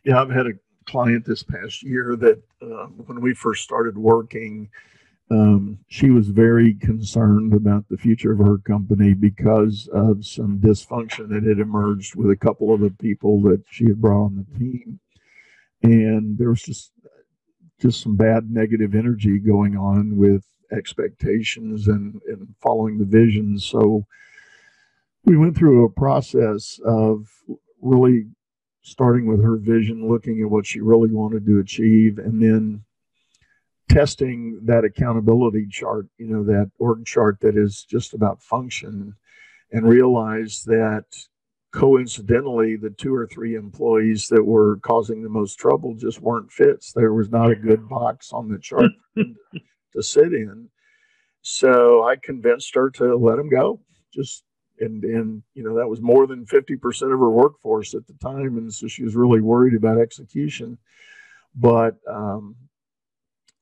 Yeah. 0.04 0.20
I've 0.20 0.30
had 0.30 0.46
a 0.46 0.52
client 0.86 1.24
this 1.24 1.42
past 1.42 1.82
year 1.82 2.16
that 2.16 2.42
uh, 2.60 2.86
when 2.86 3.20
we 3.20 3.32
first 3.32 3.62
started 3.62 3.96
working, 3.96 4.68
um, 5.30 5.78
she 5.88 6.10
was 6.10 6.28
very 6.28 6.74
concerned 6.74 7.54
about 7.54 7.88
the 7.88 7.96
future 7.96 8.32
of 8.32 8.38
her 8.38 8.58
company 8.58 9.14
because 9.14 9.88
of 9.92 10.24
some 10.24 10.58
dysfunction 10.58 11.28
that 11.30 11.44
had 11.44 11.58
emerged 11.58 12.14
with 12.14 12.30
a 12.30 12.36
couple 12.36 12.74
of 12.74 12.80
the 12.80 12.90
people 12.90 13.40
that 13.42 13.62
she 13.70 13.84
had 13.84 14.00
brought 14.00 14.26
on 14.26 14.36
the 14.36 14.58
team, 14.58 15.00
and 15.82 16.36
there 16.36 16.50
was 16.50 16.62
just 16.62 16.92
just 17.80 18.02
some 18.02 18.16
bad 18.16 18.50
negative 18.50 18.94
energy 18.94 19.38
going 19.38 19.76
on 19.76 20.16
with 20.16 20.44
expectations 20.72 21.88
and, 21.88 22.20
and 22.26 22.54
following 22.62 22.98
the 22.98 23.04
vision. 23.04 23.58
So 23.58 24.06
we 25.24 25.36
went 25.36 25.56
through 25.56 25.84
a 25.84 25.90
process 25.90 26.80
of 26.84 27.26
really 27.80 28.26
starting 28.82 29.26
with 29.26 29.42
her 29.42 29.56
vision, 29.56 30.08
looking 30.08 30.40
at 30.42 30.50
what 30.50 30.66
she 30.66 30.80
really 30.80 31.10
wanted 31.10 31.46
to 31.46 31.58
achieve, 31.58 32.18
and 32.18 32.42
then 32.42 32.84
testing 33.88 34.60
that 34.64 34.84
accountability 34.84 35.66
chart, 35.70 36.06
you 36.18 36.26
know, 36.26 36.44
that 36.44 36.70
org 36.78 37.04
chart 37.04 37.38
that 37.40 37.56
is 37.56 37.84
just 37.88 38.14
about 38.14 38.42
function, 38.42 39.14
and 39.72 39.88
realize 39.88 40.62
that 40.66 41.04
coincidentally, 41.72 42.76
the 42.76 42.90
two 42.90 43.14
or 43.14 43.26
three 43.26 43.56
employees 43.56 44.28
that 44.28 44.44
were 44.44 44.76
causing 44.78 45.22
the 45.22 45.28
most 45.28 45.56
trouble 45.56 45.94
just 45.94 46.20
weren't 46.20 46.52
fits. 46.52 46.92
There 46.92 47.12
was 47.12 47.30
not 47.30 47.50
a 47.50 47.56
good 47.56 47.88
box 47.88 48.32
on 48.32 48.48
the 48.48 48.58
chart 48.58 48.92
to 49.16 50.02
sit 50.02 50.32
in. 50.32 50.68
So 51.42 52.04
I 52.04 52.16
convinced 52.16 52.74
her 52.76 52.90
to 52.90 53.16
let 53.16 53.36
them 53.36 53.50
go. 53.50 53.80
Just 54.14 54.44
and 54.80 55.04
and 55.04 55.42
you 55.54 55.62
know 55.62 55.76
that 55.76 55.88
was 55.88 56.00
more 56.00 56.26
than 56.26 56.46
50% 56.46 57.12
of 57.12 57.18
her 57.18 57.30
workforce 57.30 57.94
at 57.94 58.06
the 58.06 58.14
time 58.14 58.58
and 58.58 58.72
so 58.72 58.88
she 58.88 59.04
was 59.04 59.14
really 59.14 59.40
worried 59.40 59.74
about 59.74 60.00
execution 60.00 60.78
but 61.54 61.96
um, 62.10 62.56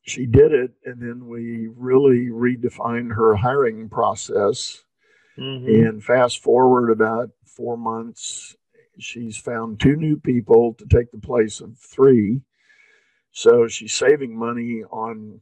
she 0.03 0.27
did 0.27 0.53
it, 0.53 0.73
and 0.85 1.01
then 1.01 1.29
we 1.29 1.69
really 1.77 2.27
redefined 2.27 3.15
her 3.15 3.37
hiring 3.37 3.89
process. 3.89 4.83
Mm-hmm. 5.39 5.67
And 5.67 6.05
fast 6.05 6.43
forward 6.43 6.91
about 6.91 7.31
four 7.47 7.77
months, 7.77 8.57
she's 8.99 9.37
found 9.37 9.81
two 9.81 9.97
new 9.97 10.17
people 10.19 10.75
to 10.75 10.87
take 10.87 11.11
the 11.11 11.19
place 11.19 11.61
of 11.61 11.79
three. 11.79 12.43
So 13.31 13.67
she's 13.69 13.95
saving 13.95 14.37
money 14.37 14.83
on 14.91 15.41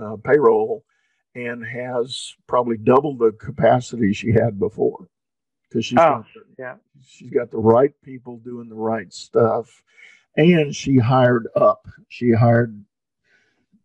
uh, 0.00 0.16
payroll 0.22 0.84
and 1.34 1.64
has 1.64 2.34
probably 2.46 2.76
double 2.76 3.16
the 3.16 3.32
capacity 3.32 4.12
she 4.12 4.32
had 4.32 4.58
before 4.58 5.08
because 5.68 5.86
she's, 5.86 5.98
oh, 5.98 6.24
yeah. 6.58 6.74
she's 7.06 7.30
got 7.30 7.50
the 7.50 7.58
right 7.58 7.94
people 8.04 8.38
doing 8.38 8.68
the 8.68 8.74
right 8.74 9.10
stuff. 9.12 9.82
And 10.36 10.74
she 10.74 10.98
hired 10.98 11.48
up. 11.56 11.86
She 12.08 12.32
hired 12.32 12.84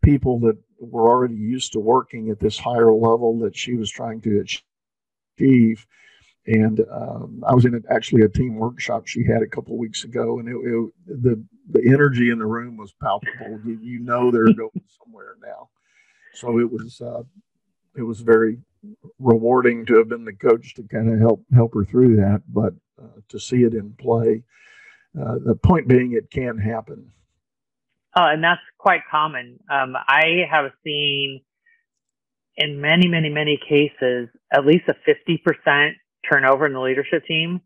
people 0.08 0.40
that 0.40 0.58
were 0.80 1.10
already 1.10 1.36
used 1.36 1.74
to 1.74 1.82
working 1.82 2.30
at 2.30 2.40
this 2.40 2.58
higher 2.58 2.94
level 2.94 3.38
that 3.40 3.54
she 3.58 3.74
was 3.74 3.92
trying 3.92 4.22
to 4.22 4.40
achieve. 4.40 5.86
And 6.46 6.80
um, 6.90 7.44
I 7.46 7.54
was 7.54 7.66
in 7.66 7.84
actually 7.92 8.22
a 8.22 8.30
team 8.30 8.56
workshop 8.56 9.06
she 9.06 9.26
had 9.26 9.42
a 9.42 9.48
couple 9.48 9.74
of 9.74 9.80
weeks 9.80 10.06
ago, 10.06 10.40
and 10.40 10.48
it, 10.48 10.56
it, 10.56 11.24
the 11.24 11.44
the 11.72 11.92
energy 11.92 12.30
in 12.30 12.40
the 12.40 12.46
room 12.46 12.78
was 12.78 12.94
palpable. 13.02 13.60
You, 13.66 13.78
you 13.82 14.00
know 14.00 14.32
they're 14.32 14.54
going 14.54 14.82
somewhere 15.04 15.36
now. 15.42 15.68
So 16.34 16.58
it 16.58 16.72
was 16.72 17.02
uh, 17.02 17.24
it 17.98 18.04
was 18.04 18.22
very 18.22 18.60
rewarding 19.20 19.86
to 19.88 19.98
have 19.98 20.08
been 20.08 20.24
the 20.24 20.32
coach 20.32 20.74
to 20.76 20.84
kind 20.84 21.12
of 21.12 21.20
help 21.20 21.44
help 21.54 21.74
her 21.74 21.84
through 21.84 22.16
that, 22.16 22.44
but 22.48 22.74
uh, 22.98 23.20
to 23.28 23.40
see 23.40 23.64
it 23.64 23.74
in 23.74 23.92
play. 24.00 24.44
Uh, 25.20 25.36
the 25.44 25.56
point 25.56 25.90
being, 25.90 26.14
it 26.14 26.32
can 26.32 26.58
happen. 26.58 27.12
Uh, 28.18 28.34
and 28.34 28.44
that's 28.44 28.62
quite 28.80 29.02
common. 29.12 29.60
Um, 29.70 29.96
I 29.96 30.46
have 30.50 30.72
seen 30.84 31.42
in 32.56 32.82
many, 32.82 33.08
many, 33.08 33.30
many 33.30 33.60
cases 33.70 34.30
at 34.52 34.66
least 34.66 34.86
a 34.90 34.96
50% 35.08 35.92
turnover 36.32 36.66
in 36.66 36.74
the 36.74 36.80
leadership 36.82 37.26
team 37.28 37.62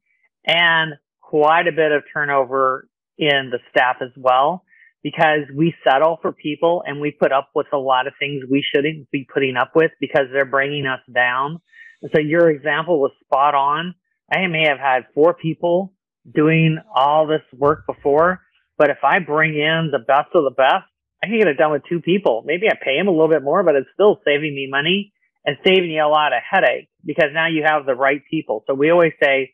and 0.46 0.96
quite 1.22 1.68
a 1.68 1.72
bit 1.72 1.94
of 1.94 2.04
turnover 2.14 2.90
in 3.18 3.52
the 3.52 3.60
staff 3.72 3.98
as 4.02 4.12
well. 4.18 4.66
because 5.04 5.42
we 5.56 5.74
settle 5.84 6.20
for 6.22 6.32
people 6.32 6.84
and 6.86 7.00
we 7.00 7.12
put 7.12 7.32
up 7.32 7.50
with 7.56 7.68
a 7.74 7.78
lot 7.78 8.08
of 8.08 8.14
things 8.20 8.44
we 8.50 8.64
shouldn't 8.74 9.10
be 9.12 9.28
putting 9.34 9.56
up 9.58 9.72
with 9.76 9.92
because 10.00 10.28
they're 10.32 10.46
bringing 10.46 10.86
us 10.86 11.02
down. 11.14 11.60
And 12.02 12.12
so 12.14 12.22
your 12.22 12.50
example 12.50 13.00
was 13.00 13.12
spot 13.24 13.56
on. 13.56 13.96
I 14.32 14.48
may 14.48 14.68
have 14.68 14.80
had 14.80 15.08
four 15.14 15.34
people 15.34 15.94
doing 16.34 16.80
all 16.96 17.28
this 17.28 17.42
work 17.58 17.86
before, 17.88 18.42
but 18.82 18.90
if 18.90 19.04
I 19.04 19.20
bring 19.20 19.54
in 19.54 19.90
the 19.92 20.00
best 20.00 20.34
of 20.34 20.44
the 20.44 20.56
best, 20.58 20.90
I 21.24 21.28
can 21.28 21.38
get 21.38 21.48
it 21.48 21.60
done 21.60 21.70
with 21.72 21.84
two 21.88 22.02
people. 22.02 22.42
Maybe 22.48 22.66
I 22.68 22.74
pay 22.74 22.98
them 22.98 23.08
a 23.08 23.12
little 23.12 23.30
bit 23.30 23.44
more, 23.44 23.62
but 23.62 23.76
it's 23.76 23.92
still 23.94 24.20
saving 24.26 24.56
me 24.56 24.68
money 24.72 25.14
and 25.46 25.56
saving 25.64 25.92
you 25.92 26.04
a 26.04 26.10
lot 26.10 26.34
of 26.34 26.42
headache 26.42 26.90
because 27.06 27.30
now 27.32 27.48
you 27.48 27.62
have 27.64 27.86
the 27.86 27.94
right 27.94 28.24
people. 28.32 28.64
So 28.66 28.74
we 28.74 28.90
always 28.90 29.14
say, 29.22 29.54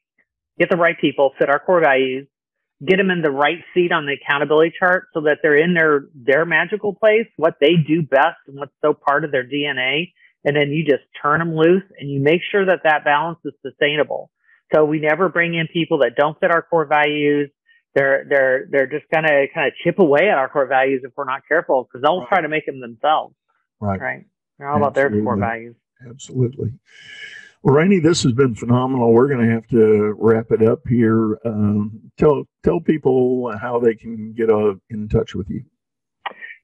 get 0.57 0.69
the 0.69 0.77
right 0.77 0.95
people, 0.97 1.33
fit 1.37 1.49
our 1.49 1.59
core 1.59 1.81
values, 1.81 2.29
get 2.87 2.95
them 2.95 3.11
in 3.11 3.21
the 3.21 3.29
right 3.29 3.57
seat 3.73 3.91
on 3.91 4.05
the 4.05 4.13
accountability 4.13 4.71
chart 4.79 5.09
so 5.13 5.19
that 5.23 5.39
they're 5.43 5.61
in 5.61 5.73
their, 5.73 6.05
their 6.15 6.45
magical 6.45 6.95
place, 6.95 7.27
what 7.35 7.55
they 7.59 7.73
do 7.85 8.03
best 8.03 8.39
and 8.47 8.57
what's 8.57 8.71
so 8.81 8.93
part 8.93 9.25
of 9.25 9.33
their 9.33 9.43
DNA. 9.43 10.13
And 10.45 10.55
then 10.55 10.69
you 10.69 10.85
just 10.85 11.03
turn 11.21 11.39
them 11.39 11.53
loose 11.53 11.83
and 11.99 12.09
you 12.09 12.21
make 12.21 12.43
sure 12.49 12.65
that 12.65 12.83
that 12.85 13.03
balance 13.03 13.39
is 13.43 13.51
sustainable. 13.61 14.31
So 14.73 14.85
we 14.85 15.01
never 15.01 15.27
bring 15.27 15.53
in 15.53 15.67
people 15.67 15.97
that 15.97 16.15
don't 16.15 16.39
fit 16.39 16.49
our 16.49 16.61
core 16.61 16.85
values. 16.85 17.49
They're, 17.95 18.25
they're, 18.29 18.67
they're 18.69 18.87
just 18.87 19.09
going 19.11 19.23
to 19.23 19.47
kind 19.53 19.67
of 19.67 19.73
chip 19.83 19.99
away 19.99 20.29
at 20.29 20.37
our 20.37 20.49
core 20.49 20.67
values 20.67 21.01
if 21.03 21.11
we're 21.15 21.25
not 21.25 21.41
careful 21.47 21.83
because 21.83 22.03
they'll 22.03 22.19
right. 22.19 22.29
try 22.29 22.41
to 22.41 22.47
make 22.47 22.65
them 22.65 22.79
themselves. 22.79 23.35
Right. 23.79 23.99
Right. 23.99 24.25
They're 24.57 24.69
all 24.69 24.85
Absolutely. 24.85 25.09
about 25.09 25.15
their 25.15 25.23
core 25.23 25.37
values. 25.37 25.75
Absolutely. 26.07 26.73
Well, 27.63 27.75
Rainee, 27.75 28.01
this 28.01 28.23
has 28.23 28.33
been 28.33 28.55
phenomenal. 28.55 29.11
We're 29.11 29.27
going 29.27 29.47
to 29.47 29.53
have 29.53 29.67
to 29.69 30.13
wrap 30.17 30.51
it 30.51 30.61
up 30.61 30.87
here. 30.87 31.39
Um, 31.43 32.11
tell 32.17 32.43
tell 32.63 32.79
people 32.79 33.51
how 33.59 33.79
they 33.79 33.95
can 33.95 34.33
get 34.33 34.49
uh, 34.49 34.75
in 34.89 35.09
touch 35.09 35.33
with 35.33 35.49
you. 35.49 35.63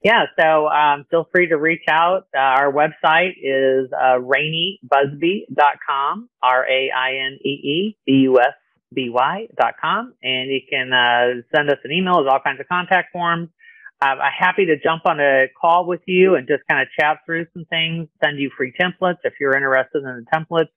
Yeah, 0.03 0.25
so 0.37 0.67
um, 0.67 1.05
feel 1.09 1.29
free 1.31 1.47
to 1.47 1.57
reach 1.57 1.85
out. 1.89 2.27
Uh, 2.35 2.39
our 2.39 2.73
website 2.73 3.35
is 3.41 3.89
uh, 3.93 4.19
raineebusby.com, 4.19 6.29
R 6.41 6.69
A 6.69 6.91
I 6.91 7.15
N 7.25 7.39
E 7.43 7.49
E 7.49 7.97
B 8.05 8.11
U 8.23 8.37
S 8.39 8.53
B 8.93 9.09
Y.com. 9.09 10.13
And 10.23 10.51
you 10.51 10.61
can 10.69 10.93
uh, 10.93 11.41
send 11.55 11.69
us 11.69 11.77
an 11.83 11.91
email. 11.91 12.15
There's 12.15 12.31
all 12.31 12.39
kinds 12.43 12.59
of 12.59 12.67
contact 12.67 13.11
forms. 13.11 13.49
I'm 14.01 14.17
happy 14.37 14.65
to 14.65 14.75
jump 14.77 15.03
on 15.05 15.19
a 15.19 15.45
call 15.59 15.85
with 15.85 16.01
you 16.05 16.35
and 16.35 16.45
just 16.47 16.63
kind 16.69 16.81
of 16.81 16.89
chat 16.99 17.19
through 17.25 17.45
some 17.53 17.65
things, 17.69 18.09
send 18.21 18.37
you 18.37 18.51
free 18.57 18.73
templates 18.79 19.19
if 19.23 19.33
you're 19.39 19.55
interested 19.55 20.03
in 20.03 20.25
the 20.25 20.37
templates. 20.37 20.69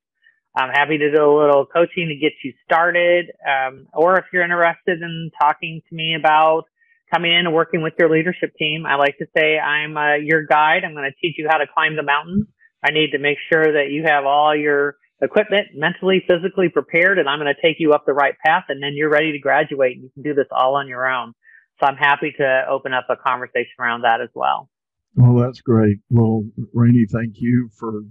I'm 0.57 0.70
happy 0.70 0.96
to 0.96 1.11
do 1.14 1.22
a 1.22 1.37
little 1.38 1.66
coaching 1.66 2.09
to 2.09 2.14
get 2.14 2.33
you 2.44 2.52
started. 2.64 3.26
Um, 3.46 3.88
or 3.92 4.16
if 4.18 4.26
you're 4.33 4.44
interested 4.44 5.02
in 5.02 5.31
talking 5.40 5.83
to 5.88 5.94
me 5.94 6.14
about 6.14 6.64
coming 7.12 7.33
in 7.33 7.46
and 7.46 7.55
working 7.55 7.83
with 7.83 7.94
your 7.98 8.11
leadership 8.11 8.55
team, 8.57 8.87
I 8.87 8.94
like 8.94 9.18
to 9.18 9.26
say 9.37 9.59
I'm 9.59 9.96
uh, 9.96 10.14
your 10.14 10.46
guide. 10.46 10.85
I'm 10.85 10.94
going 10.94 11.11
to 11.11 11.16
teach 11.20 11.37
you 11.37 11.48
how 11.50 11.59
to 11.59 11.66
climb 11.66 11.96
the 11.96 12.02
mountain. 12.02 12.46
I 12.83 12.92
need 12.92 13.11
to 13.11 13.18
make 13.18 13.38
sure 13.52 13.72
that 13.72 13.90
you 13.90 14.05
have 14.07 14.24
all 14.24 14.57
your 14.57 14.96
equipment 15.22 15.68
mentally, 15.74 16.22
physically 16.26 16.68
prepared, 16.68 17.18
and 17.18 17.29
I'm 17.29 17.38
going 17.38 17.52
to 17.55 17.61
take 17.61 17.76
you 17.79 17.92
up 17.92 18.05
the 18.07 18.12
right 18.12 18.35
path, 18.44 18.64
and 18.68 18.83
then 18.83 18.92
you're 18.94 19.11
ready 19.11 19.33
to 19.33 19.38
graduate. 19.38 19.96
And 19.96 20.05
you 20.05 20.11
can 20.14 20.22
do 20.22 20.35
this 20.35 20.48
all 20.50 20.76
on 20.76 20.88
your 20.88 21.07
own. 21.07 21.33
So 21.81 21.87
I'm 21.87 21.96
happy 21.96 22.33
to 22.38 22.64
open 22.68 22.92
up 22.92 23.07
a 23.11 23.16
conversation 23.16 23.72
around 23.79 24.02
that 24.02 24.20
as 24.20 24.31
well. 24.35 24.68
Well, 25.14 25.37
that's 25.37 25.61
great. 25.61 25.98
Well, 26.11 26.44
Rainee, 26.74 27.07
thank 27.11 27.35
you 27.37 27.70
for 27.79 28.02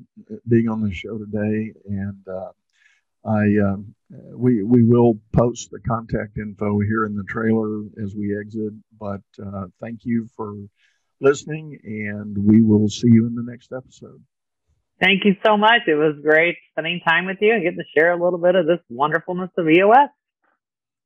being 0.48 0.68
on 0.68 0.82
the 0.82 0.92
show 0.92 1.18
today, 1.18 1.74
and 1.86 2.28
uh, 2.28 2.50
I 3.24 3.44
um, 3.64 3.94
we 4.34 4.64
we 4.64 4.84
will 4.84 5.20
post 5.32 5.70
the 5.72 5.80
contact 5.82 6.38
info 6.38 6.80
here 6.80 7.06
in 7.06 7.16
the 7.16 7.24
trailer 7.24 7.84
as 8.04 8.16
we 8.16 8.36
exit. 8.40 8.74
But 9.00 9.22
uh, 9.44 9.66
thank 9.80 10.00
you 10.04 10.28
for 10.36 10.56
listening, 11.22 11.80
and 11.84 12.36
we 12.38 12.62
will 12.62 12.90
see 12.90 13.10
you 13.12 13.28
in 13.28 13.36
the 13.36 13.46
next 13.52 13.72
episode. 13.72 14.22
Thank 15.02 15.26
you 15.26 15.36
so 15.46 15.58
much. 15.58 15.82
It 15.88 15.96
was 15.96 16.16
great 16.24 16.56
spending 16.72 17.02
time 17.08 17.26
with 17.26 17.38
you 17.42 17.54
and 17.54 17.64
getting 17.64 17.80
to 17.80 17.86
share 17.98 18.14
a 18.14 18.24
little 18.24 18.40
bit 18.40 18.56
of 18.56 18.66
this 18.66 18.80
wonderfulness 18.90 19.52
of 19.58 19.70
EOS. 19.70 20.10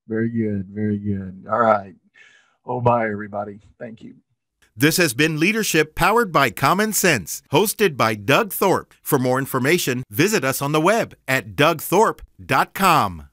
Very 0.08 0.30
good. 0.30 0.68
Very 0.70 0.98
good. 0.98 1.46
All 1.50 1.60
right. 1.60 1.96
Oh, 2.66 2.82
bye, 2.82 3.10
everybody. 3.10 3.60
Thank 3.80 4.04
you. 4.04 4.16
This 4.76 4.98
has 4.98 5.14
been 5.14 5.40
Leadership 5.40 5.94
Powered 5.96 6.32
by 6.32 6.52
Common 6.52 6.94
Sense, 6.94 7.42
hosted 7.52 7.98
by 7.98 8.16
Doug 8.16 8.54
Thorpe. 8.54 8.94
For 9.02 9.20
more 9.20 9.40
information, 9.40 10.04
visit 10.10 10.44
us 10.44 10.62
on 10.62 10.72
the 10.72 10.80
web 10.82 11.16
at 11.28 11.56
dougthorpe.com. 11.56 13.29